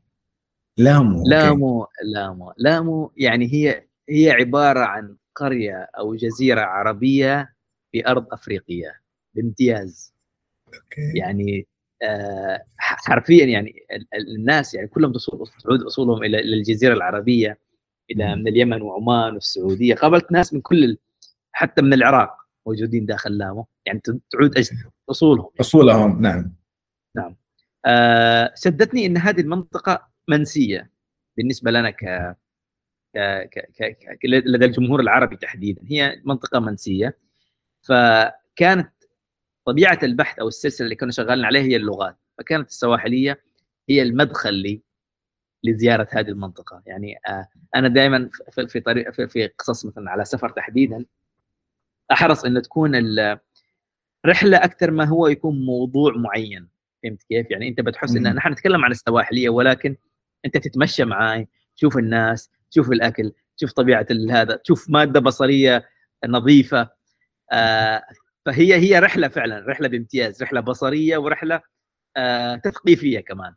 لامو 0.76 1.22
لامو 1.28 1.86
لامو. 2.04 2.52
لامو 2.56 3.12
يعني 3.16 3.52
هي 3.52 3.86
هي 4.08 4.30
عبارة 4.30 4.80
عن 4.80 5.16
قرية 5.34 5.88
أو 5.98 6.14
جزيرة 6.14 6.60
عربية 6.60 7.54
في 7.92 8.06
أرض 8.06 8.26
أفريقية 8.32 9.00
بامتياز. 9.34 10.14
أوكي. 10.66 11.18
يعني 11.18 11.66
آه 12.02 12.64
حرفيا 12.78 13.44
يعني 13.44 13.74
الناس 14.14 14.74
يعني 14.74 14.88
كلهم 14.88 15.12
تعود 15.12 15.82
اصولهم 15.82 16.24
إلى 16.24 16.40
الجزيرة 16.40 16.94
العربية. 16.94 17.58
إلى 18.10 18.36
من 18.36 18.48
اليمن 18.48 18.82
وعمان 18.82 19.34
والسعودية. 19.34 19.94
قابلت 19.94 20.32
ناس 20.32 20.54
من 20.54 20.60
كل 20.60 20.96
حتى 21.52 21.82
من 21.82 21.92
العراق 21.92 22.36
موجودين 22.66 23.06
داخل 23.06 23.38
لامو. 23.38 23.66
يعني 23.86 24.00
تعود 24.30 24.54
أصولهم. 25.10 25.50
أصولهم 25.60 26.22
نعم. 26.22 26.56
نعم. 27.16 27.36
آه 27.86 28.52
شدتني 28.56 29.06
إن 29.06 29.16
هذه 29.16 29.40
المنطقة 29.40 30.08
منسية 30.28 30.90
بالنسبة 31.36 31.70
لنا 31.70 31.90
ك 31.90 32.36
ك 33.14 33.58
ك 33.76 34.18
ك 34.20 34.24
لدى 34.24 34.64
الجمهور 34.64 35.00
العربي 35.00 35.36
تحديدا. 35.36 35.82
هي 35.86 36.22
منطقة 36.24 36.60
منسية. 36.60 37.18
فكانت 37.82 38.92
طبيعة 39.66 39.98
البحث 40.02 40.38
أو 40.38 40.48
السلسلة 40.48 40.84
اللي 40.84 40.96
كنا 40.96 41.12
شغالين 41.12 41.44
عليها 41.44 41.62
هي 41.62 41.76
اللغات. 41.76 42.16
فكانت 42.38 42.68
السواحلية 42.68 43.42
هي 43.88 44.02
المدخل 44.02 44.54
لي 44.54 44.82
لزيارة 45.64 46.08
هذه 46.10 46.28
المنطقة. 46.28 46.82
يعني 46.86 47.18
آه 47.28 47.48
أنا 47.76 47.88
دائما 47.88 48.30
في 48.68 48.80
طريق 48.80 49.10
في 49.10 49.46
قصص 49.46 49.86
مثلا 49.86 50.10
على 50.10 50.24
سفر 50.24 50.48
تحديدا 50.48 51.04
أحرص 52.12 52.44
إن 52.44 52.62
تكون 52.62 52.94
الرحله 54.24 54.56
أكثر 54.64 54.90
ما 54.90 55.04
هو 55.04 55.26
يكون 55.26 55.66
موضوع 55.66 56.12
معين. 56.16 56.68
فهمت 57.02 57.22
كيف؟ 57.22 57.50
يعني 57.50 57.68
أنت 57.68 57.80
بتحس 57.80 58.16
إن 58.16 58.34
نحن 58.34 58.52
نتكلم 58.52 58.84
عن 58.84 58.90
السواحلية 58.90 59.48
ولكن 59.48 59.96
أنت 60.44 60.56
تتمشى 60.56 61.04
معي 61.04 61.48
تشوف 61.76 61.98
الناس 61.98 62.50
تشوف 62.70 62.92
الأكل 62.92 63.32
تشوف 63.56 63.72
طبيعة 63.72 64.06
هذا 64.30 64.56
تشوف 64.56 64.90
مادة 64.90 65.20
بصرية 65.20 65.88
نظيفة. 66.26 66.90
آه 67.52 68.02
فهي 68.46 68.74
هي 68.74 68.98
رحلة 68.98 69.28
فعلا 69.28 69.64
رحلة 69.68 69.88
بامتياز 69.88 70.42
رحلة 70.42 70.60
بصرية 70.60 71.16
ورحلة 71.16 71.60
آه 72.16 72.56
تثقيفية 72.56 73.20
كمان. 73.20 73.54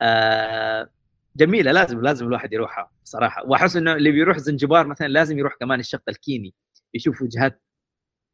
آه 0.00 0.90
جميلة 1.36 1.72
لازم 1.72 2.00
لازم 2.00 2.26
الواحد 2.26 2.52
يروحها 2.52 2.90
صراحة 3.04 3.46
وأحس 3.46 3.76
إنه 3.76 3.92
اللي 3.92 4.10
بيروح 4.10 4.38
زنجبار 4.38 4.86
مثلا 4.86 5.08
لازم 5.08 5.38
يروح 5.38 5.54
كمان 5.60 5.80
الشق 5.80 6.02
الكيني 6.08 6.54
يشوف 6.94 7.22
وجهات 7.22 7.62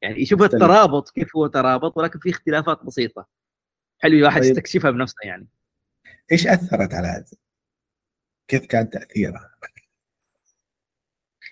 يعني 0.02 0.22
يشوف 0.22 0.42
الترابط 0.42 1.10
كيف 1.10 1.36
هو 1.36 1.46
ترابط 1.46 1.96
ولكن 1.96 2.18
في 2.18 2.30
اختلافات 2.30 2.84
بسيطة 2.84 3.26
حلو 3.98 4.16
الواحد 4.18 4.40
طيب. 4.40 4.50
يستكشفها 4.50 4.90
بنفسه 4.90 5.16
يعني 5.24 5.48
إيش 6.32 6.46
أثرت 6.46 6.94
على 6.94 7.08
هذا؟ 7.08 7.36
كيف 8.48 8.66
كان 8.66 8.90
تأثيرها؟ 8.90 9.54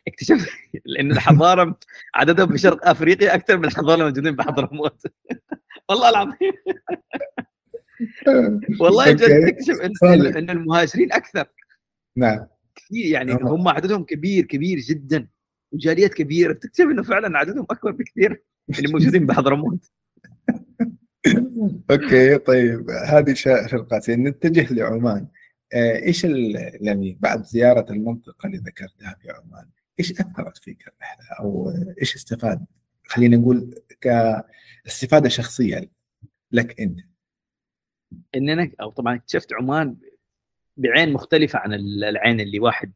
اكتشفت 0.09 0.49
لأن 0.85 1.11
الحضارة 1.11 1.79
عددهم 2.15 2.53
في 2.53 2.59
شرق 2.59 2.89
أفريقيا 2.89 3.35
أكثر 3.35 3.59
من 3.59 3.65
الحضارة 3.65 4.01
الموجودين 4.01 4.37
بحضرموت 4.37 5.03
والله 5.89 6.09
العظيم 6.09 6.53
والله 8.81 9.13
جد 9.13 9.47
تكتشف 9.47 9.81
ان, 10.37 10.51
المهاجرين 10.51 11.13
أكثر. 11.13 11.47
نعم. 12.17 12.47
كثير 12.75 13.07
يعني 13.07 13.33
هم 13.33 13.69
عددهم 13.69 14.05
كبير 14.05 14.45
كبير 14.45 14.79
جدا. 14.79 15.29
وجاليات 15.73 16.15
كبيرة. 16.15 16.53
تكتشف 16.53 16.85
إنه 16.85 17.03
فعلا 17.03 17.39
عددهم 17.39 17.67
أكبر 17.71 17.91
بكثير. 17.91 18.43
من 18.69 18.87
الموجودين 18.87 19.27
بحضرموت. 19.27 19.91
أوكي 21.91 22.39
طيب. 22.39 22.91
هذه 22.91 23.35
شرق 23.35 23.95
اسيا 23.95 24.17
نتجه 24.17 24.75
لعمان. 24.75 25.27
آه، 25.75 25.97
إيش 25.97 26.25
يعني 26.81 27.19
بعد 27.21 27.45
زيارة 27.45 27.93
المنطقة 27.93 28.47
اللي 28.47 28.59
ذكرتها 28.59 29.17
في 29.23 29.31
عمان 29.31 29.67
إيش 30.01 30.13
أثرت 30.13 30.59
فيك 30.59 30.83
الرحلة؟ 30.83 31.25
أو 31.41 31.73
إيش 32.01 32.15
استفاد 32.17 32.67
خلينا 33.05 33.37
نقول 33.37 33.75
كاستفاده 34.01 35.29
شخصية 35.29 35.91
لك 36.53 36.81
أنت. 36.81 37.01
إن 38.35 38.51
أنا 38.51 38.71
أو 38.81 38.91
طبعا 38.91 39.15
اكتشفت 39.17 39.53
عمان 39.53 39.97
بعين 40.77 41.13
مختلفة 41.13 41.59
عن 41.59 41.75
العين 41.75 42.41
اللي 42.41 42.61
واحد 42.61 42.93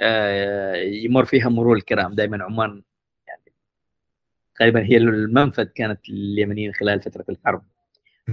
آه، 0.00 0.76
يمر 0.76 1.24
فيها 1.24 1.48
مرور 1.48 1.76
الكرام. 1.76 2.14
دائما 2.14 2.44
عمان 2.44 2.82
يعني 3.28 3.52
غالبا 4.62 4.82
هي 4.84 4.96
المنفذ 4.96 5.64
كانت 5.64 6.08
لليمنيين 6.08 6.74
خلال 6.74 7.00
فترة 7.00 7.24
الحرب. 7.28 7.62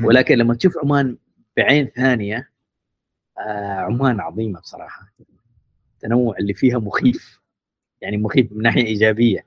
ولكن 0.04 0.38
لما 0.38 0.56
تشوف 0.56 0.78
عمان 0.78 1.18
بعين 1.58 1.88
ثانية 1.88 2.50
آه، 3.38 3.80
عمان 3.80 4.20
عظيمة 4.20 4.60
بصراحة. 4.60 5.14
التنوع 5.96 6.38
اللي 6.38 6.54
فيها 6.54 6.78
مخيف 6.78 7.40
يعني 8.02 8.18
مخيف 8.18 8.52
من 8.52 8.62
ناحية 8.62 8.86
إيجابية. 8.86 9.46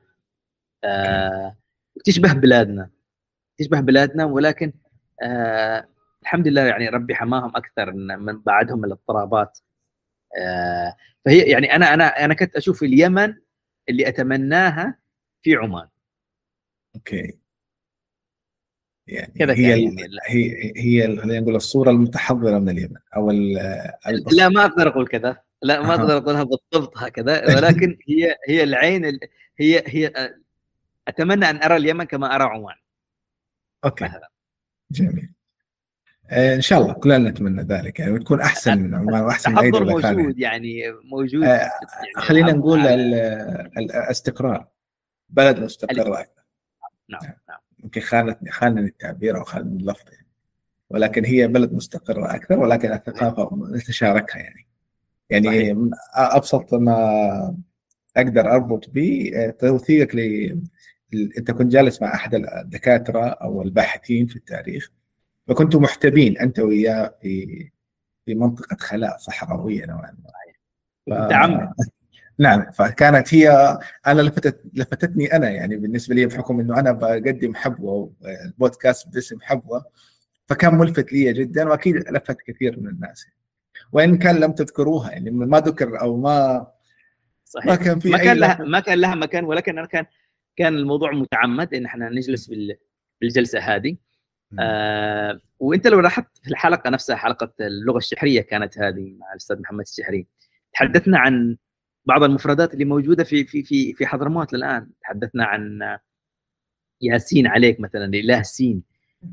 آه 0.85 1.57
تشبه 2.05 2.33
بلادنا 2.33 2.91
تشبه 3.59 3.81
بلادنا 3.81 4.25
ولكن 4.25 4.73
آه 5.23 5.89
الحمد 6.29 6.49
لله 6.49 6.63
يعني 6.63 6.89
ربي 6.89 7.15
حماهم 7.15 7.57
أكثر 7.57 7.93
من 7.93 8.39
بعدهم 8.39 8.85
الاضطرابات. 8.85 9.59
آه 10.39 10.97
فهي 11.25 11.39
يعني 11.39 11.77
أنا 11.77 11.95
أنا 11.95 12.25
أنا 12.25 12.35
كنت 12.35 12.57
أشوف 12.57 12.83
اليمن 12.83 13.35
اللي 13.89 14.09
أتمناها 14.09 14.99
في 15.43 15.57
عمان. 15.57 15.89
okay. 16.97 17.39
يعني 19.07 19.33
كذا 19.39 19.55
هي 19.55 19.85
يعني. 19.85 19.97
هي 20.27 20.73
هي 20.77 21.17
خلينا 21.17 21.41
نقول 21.41 21.57
الصورة 21.57 21.91
المتحضرة 21.91 22.59
من 22.59 22.69
اليمن 22.69 22.97
أو 23.17 23.31
لا 23.31 24.49
ما 24.49 24.65
أقدر 24.65 24.89
أقول 24.89 25.07
كذا. 25.07 25.43
لا 25.63 25.83
ما 25.83 25.95
أقدر 25.95 26.17
أقولها 26.17 26.43
بالضبط 26.43 26.99
هكذا. 26.99 27.57
ولكن 27.57 27.99
هي 28.09 28.37
هي 28.49 28.63
العين 28.63 29.19
هي 29.61 29.85
هي 29.87 30.13
أتمنى 31.09 31.51
أن 31.51 31.63
أرى 31.63 31.77
اليمن 31.77 32.05
كما 32.05 32.35
أرى 32.35 32.45
عمان. 32.45 32.77
okay. 33.85 34.05
مثلا. 34.05 34.31
جميل. 34.91 35.29
آه 35.33 35.38
إن 36.33 36.61
شاء 36.61 36.83
الله 36.83 36.93
كلنا 36.93 37.31
نتمنى 37.31 37.63
ذلك 37.63 38.01
يعني 38.01 38.13
وتكون 38.13 38.41
أحسن 38.41 38.79
من 38.79 38.95
عمان 38.95 39.23
وأحسن 39.23 39.53
من 39.53 39.59
اي 39.59 39.71
موجود 39.71 40.39
يعني. 40.39 40.83
موجود 41.05 41.45
آه 41.45 41.49
يعني 41.49 41.71
خلينا 42.17 42.53
نقول 42.53 42.81
الاستقرار 43.79 44.67
بلد 45.31 45.59
مستقر 45.59 46.21
أكثر 46.21 46.43
نعم 47.09 47.21
نعم, 47.23 47.33
نعم. 47.49 47.59
يمكن 47.85 48.01
خانتني 48.01 48.51
خانني 48.51 48.87
التعبير 48.87 49.39
أو 49.39 49.45
خانني 49.45 49.81
اللفظ 49.81 50.05
يعني. 50.13 50.29
ولكن 50.91 51.25
هي 51.25 51.49
بلد 51.49 51.73
مستقرة 51.73 52.35
أكثر 52.35 52.59
ولكن 52.59 52.93
الثقافة 52.93 53.51
نتشاركها 53.75 54.39
يعني. 54.39 54.69
يعني 55.31 55.47
صحيح. 55.47 55.77
أبسط 56.15 56.75
ما 56.75 57.57
أقدر 58.17 58.51
أربط 58.53 58.91
به 58.91 59.33
آه، 59.35 59.51
توثيقك 59.51 60.15
ل 60.15 60.19
أنت 61.39 61.51
كنت 61.51 61.73
جالس 61.73 62.03
مع 62.03 62.15
أحد 62.15 62.35
الدكاترة 62.35 63.27
أو 63.27 63.63
الباحثين 63.63 64.27
في 64.27 64.37
التاريخ. 64.37 64.91
فكنتوا 65.49 65.81
محتبين 65.81 66.39
أنت 66.39 66.59
وياه 66.59 67.15
في 67.23 67.71
في 68.27 68.35
منطقة 68.35 68.77
خلاء 68.81 69.17
صحراوية 69.17 69.87
نوعا 69.87 70.17
ما. 71.07 71.29
ف... 71.29 71.33
نعم 72.39 72.71
فكانت 72.71 73.35
هي 73.35 73.79
أنا 74.07 74.21
لفتت 74.21 74.61
لفتتني 74.75 75.33
أنا 75.37 75.51
يعني 75.51 75.77
بالنسبة 75.77 76.15
لي 76.15 76.27
بحكم 76.27 76.61
إنه 76.61 76.81
أنا 76.81 76.93
بقدم 76.93 77.55
حبوة 77.55 78.13
البودكاست 78.45 79.09
باسم 79.09 79.41
حبوة 79.41 79.85
فكان 80.47 80.75
ملفت 80.75 81.13
لي 81.13 81.33
جدا 81.33 81.69
وأكيد 81.69 81.97
لفت 81.97 82.37
كثير 82.47 82.81
من 82.81 82.89
الناس. 82.89 83.27
وإن 83.93 84.19
كان 84.19 84.37
لم 84.37 84.53
تذكروها 84.53 85.11
يعني 85.11 85.31
ما 85.31 85.61
ذكر 85.61 86.01
أو 86.01 86.17
ما 86.17 86.67
صحيح. 87.45 87.67
ما 87.67 87.77
كان 87.77 87.99
في 87.99 88.11
ما 88.11 88.19
كان 88.19 88.37
لها 88.37 88.59
ما 88.65 88.81
كان 88.81 88.99
لها 88.99 89.15
مكان 89.15 89.45
ولكن 89.45 89.79
أنا 89.79 89.87
كان 89.87 90.07
كان 90.57 90.75
الموضوع 90.75 91.13
متعمد 91.13 91.75
إن 91.75 91.85
إحنا 91.85 92.09
نجلس 92.09 92.51
بالجلسة 93.21 93.59
هذه. 93.59 93.97
آه 94.59 95.41
وانت 95.59 95.87
لو 95.87 96.01
لاحظت 96.01 96.39
في 96.43 96.51
الحلقة 96.51 96.91
نفسها 96.91 97.17
حلقة 97.17 97.53
اللغة 97.61 97.99
الشحرية 97.99 98.41
كانت 98.41 98.79
هذه 98.79 99.15
مع 99.19 99.33
الأستاذ 99.33 99.61
محمد 99.61 99.81
الشحري. 99.81 100.27
تحدثنا 100.73 101.19
عن 101.19 101.57
بعض 102.07 102.23
المفردات 102.23 102.75
اللي 102.75 102.85
موجودة 102.85 103.25
في 103.25 103.45
في 103.45 103.63
في 103.63 103.93
في 103.95 104.07
حضرموت 104.07 104.55
الآن. 104.55 104.91
تحدثنا 105.03 105.45
عن 105.45 105.81
ياسين 107.03 107.47
عليك 107.47 107.81
مثلا 107.81 108.05
الإله 108.05 108.43
سين 108.43 108.83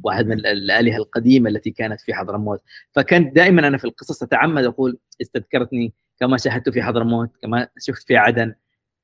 واحد 0.03 0.27
من 0.27 0.39
الآلهة 0.39 0.97
القديمة 0.97 1.49
التي 1.49 1.71
كانت 1.71 2.01
في 2.01 2.13
حضرموت. 2.13 2.61
فكان 2.91 3.33
دائما 3.33 3.67
أنا 3.67 3.77
في 3.77 3.85
القصص 3.85 4.23
أتعمد 4.23 4.63
أقول 4.65 4.97
استذكرتني 5.21 5.93
كما 6.19 6.37
شاهدت 6.37 6.69
في 6.69 6.83
حضرموت 6.83 7.37
كما 7.41 7.67
شفت 7.79 8.07
في 8.07 8.17
عدن. 8.17 8.55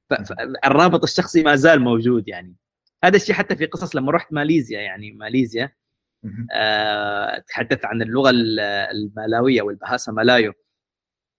فالرابط 0.10 1.04
الشخصي 1.04 1.44
ما 1.44 1.56
زال 1.56 1.82
موجود 1.82 2.28
يعني. 2.28 2.56
هذا 3.04 3.16
الشيء 3.16 3.36
حتى 3.36 3.56
في 3.56 3.66
قصص 3.66 3.96
لما 3.96 4.12
رحت 4.12 4.34
ماليزيا 4.34 4.82
يعني 4.82 5.12
ماليزيا 5.12 5.72
تحدثت 7.48 7.86
عن 7.86 8.02
اللغة 8.02 8.30
المالاويه 8.92 9.62
والبهاسة 9.62 10.12
مالايو 10.12 10.54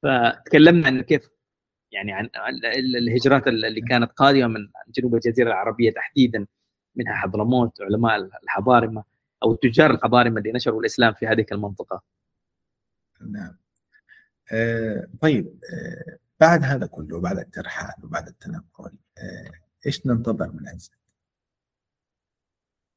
فتكلمنا 0.02 0.86
عن 0.86 1.00
كيف 1.02 1.28
يعني 1.92 2.12
عن 2.12 2.30
الهجرات 2.74 3.48
اللي 3.48 3.80
كانت 3.80 4.12
قادمة 4.12 4.46
من 4.46 4.68
جنوب 4.88 5.14
الجزيرة 5.14 5.48
العربية 5.48 5.90
تحديدا 5.90 6.46
منها 6.96 7.14
حضرموت 7.14 7.82
علماء 7.82 8.28
الحضارمة 8.44 9.04
أو 9.42 9.54
تجار 9.54 9.90
الحضارمة 9.90 10.38
اللي 10.38 10.52
نشروا 10.52 10.80
الإسلام 10.80 11.14
في 11.14 11.26
هذه 11.26 11.46
المنطقة. 11.52 12.02
نعم. 13.30 13.58
آه 14.52 15.06
طيب 15.20 15.46
آه 15.46 16.18
بعد 16.40 16.64
هذا 16.64 16.86
كله 16.86 17.20
بعد 17.20 17.38
الترحال 17.38 18.04
وبعد 18.04 18.28
التنقل 18.28 18.92
آه 19.18 19.52
إيش 19.86 20.06
ننتظر 20.06 20.52
من 20.52 20.68
عزت؟ 20.68 20.92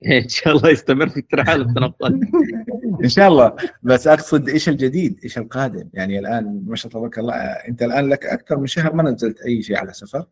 ان 0.24 0.30
شاء 0.30 0.58
الله 0.58 0.70
يستمر 0.70 1.10
في 1.10 1.18
الترحال 1.18 1.62
والتنقل 1.62 2.20
إن 3.04 3.10
شاء 3.10 3.28
الله. 3.28 3.56
بس 3.84 4.08
أقصد 4.08 4.50
إيش 4.50 4.70
الجديد؟ 4.70 5.20
إيش 5.24 5.38
القادم؟ 5.38 5.90
يعني 5.94 6.20
الآن 6.20 6.64
ما 6.68 6.76
شاء 6.76 6.92
الله 6.92 7.00
تبارك 7.00 7.20
الله 7.20 7.34
أنت 7.36 7.84
الآن 7.84 8.10
لك 8.10 8.26
أكثر 8.26 8.58
من 8.58 8.68
شهر 8.68 8.94
ما 8.94 9.04
نزلت 9.04 9.42
أي 9.42 9.62
شيء 9.62 9.78
على 9.78 9.94
سفر؟ 9.94 10.26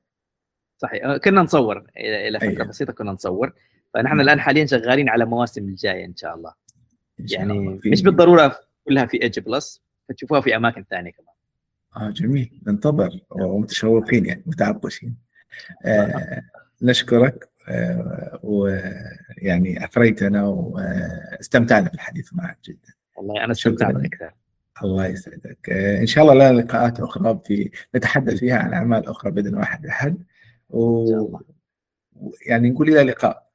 صحيح. 0.77 1.05
آه، 1.05 1.17
كنا 1.17 1.41
نصور. 1.41 1.87
إلى 1.97 2.39
فترة 2.39 2.49
أيه. 2.49 2.63
بسيطة 2.63 2.93
كنا 2.93 3.11
نصور. 3.11 3.53
فنحن 3.93 4.19
الآن 4.19 4.39
حاليا 4.39 4.65
شغالين 4.65 5.09
على 5.09 5.25
مواسم 5.25 5.63
الجاية 5.63 6.05
إن 6.05 6.15
شاء 6.15 6.35
الله. 6.35 6.53
إن 7.19 7.27
شاء 7.27 7.39
يعني 7.39 7.53
الله. 7.53 7.79
مش 7.85 8.01
بالضرورة 8.03 8.59
كلها 8.85 9.05
في 9.05 9.21
AJ 9.21 9.39
Plus 9.39 9.81
فتشوفوها 10.09 10.41
في 10.41 10.55
أماكن 10.55 10.85
ثانية 10.89 11.11
كمان. 11.11 12.07
آه 12.07 12.11
جميل. 12.11 12.61
ننتظر. 12.67 13.19
ومتشوقين 13.29 14.25
يعني 14.25 14.43
متعطشين 14.45 15.15
آه 15.85 16.41
نشكرك. 16.81 17.43
آه 17.43 17.52
ويعني 18.43 19.85
اثريتنا 19.85 20.43
واستمتعنا 20.47 21.89
بالحديث 21.89 22.33
معك 22.33 22.57
جدا. 22.65 22.93
والله 23.17 23.43
أنا 23.43 23.51
استمتعت 23.51 23.95
أكثر. 23.95 24.31
الله 24.83 25.07
يسعدك. 25.07 25.69
آه 25.69 25.99
إن 25.99 26.05
شاء 26.05 26.23
الله 26.23 26.33
لنا 26.51 26.61
لقاءات 26.61 26.99
أخرى 26.99 27.39
في 27.45 27.71
نتحدث 27.95 28.39
فيها 28.39 28.57
عن 28.57 28.73
أعمال 28.73 29.07
أخرى 29.07 29.31
بإذن 29.31 29.55
واحد 29.55 29.85
أحد. 29.85 30.23
و... 30.69 31.05
يعني 32.47 32.69
نقول 32.69 32.89
إلى 32.89 33.01
اللقاء. 33.01 33.49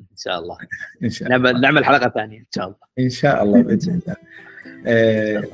إن 0.00 0.16
شاء 0.16 0.38
الله. 0.38 0.58
إن 1.02 1.10
شاء 1.10 1.36
الله. 1.36 1.52
نعمل 1.52 1.84
حلقة 1.84 2.08
ثانية 2.10 2.38
إن 2.38 2.46
شاء 2.54 2.64
الله. 2.66 2.76
إن 2.98 3.10
شاء 3.10 3.42
الله 3.44 3.62
بإذن 3.62 3.94
الله. 4.02 4.16
آه 4.86 5.44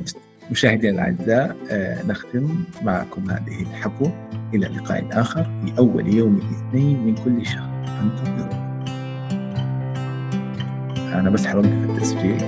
مشاهدينا 0.50 0.90
الأعزاء 1.08 1.56
آه 1.70 2.02
نختم 2.02 2.64
معكم 2.82 3.30
هذه 3.30 3.62
الحبوه 3.62 4.28
إلى 4.54 4.66
لقاء 4.66 5.06
آخر 5.12 5.44
في 5.44 5.78
أول 5.78 6.14
يوم 6.14 6.36
الاثنين 6.36 7.06
من 7.06 7.14
كل 7.14 7.46
شهر. 7.46 7.84
فانتظروا 7.86 8.68
أنا 11.20 11.30
بس 11.30 11.46
حوقف 11.46 11.66
التسجيل. 11.66 12.44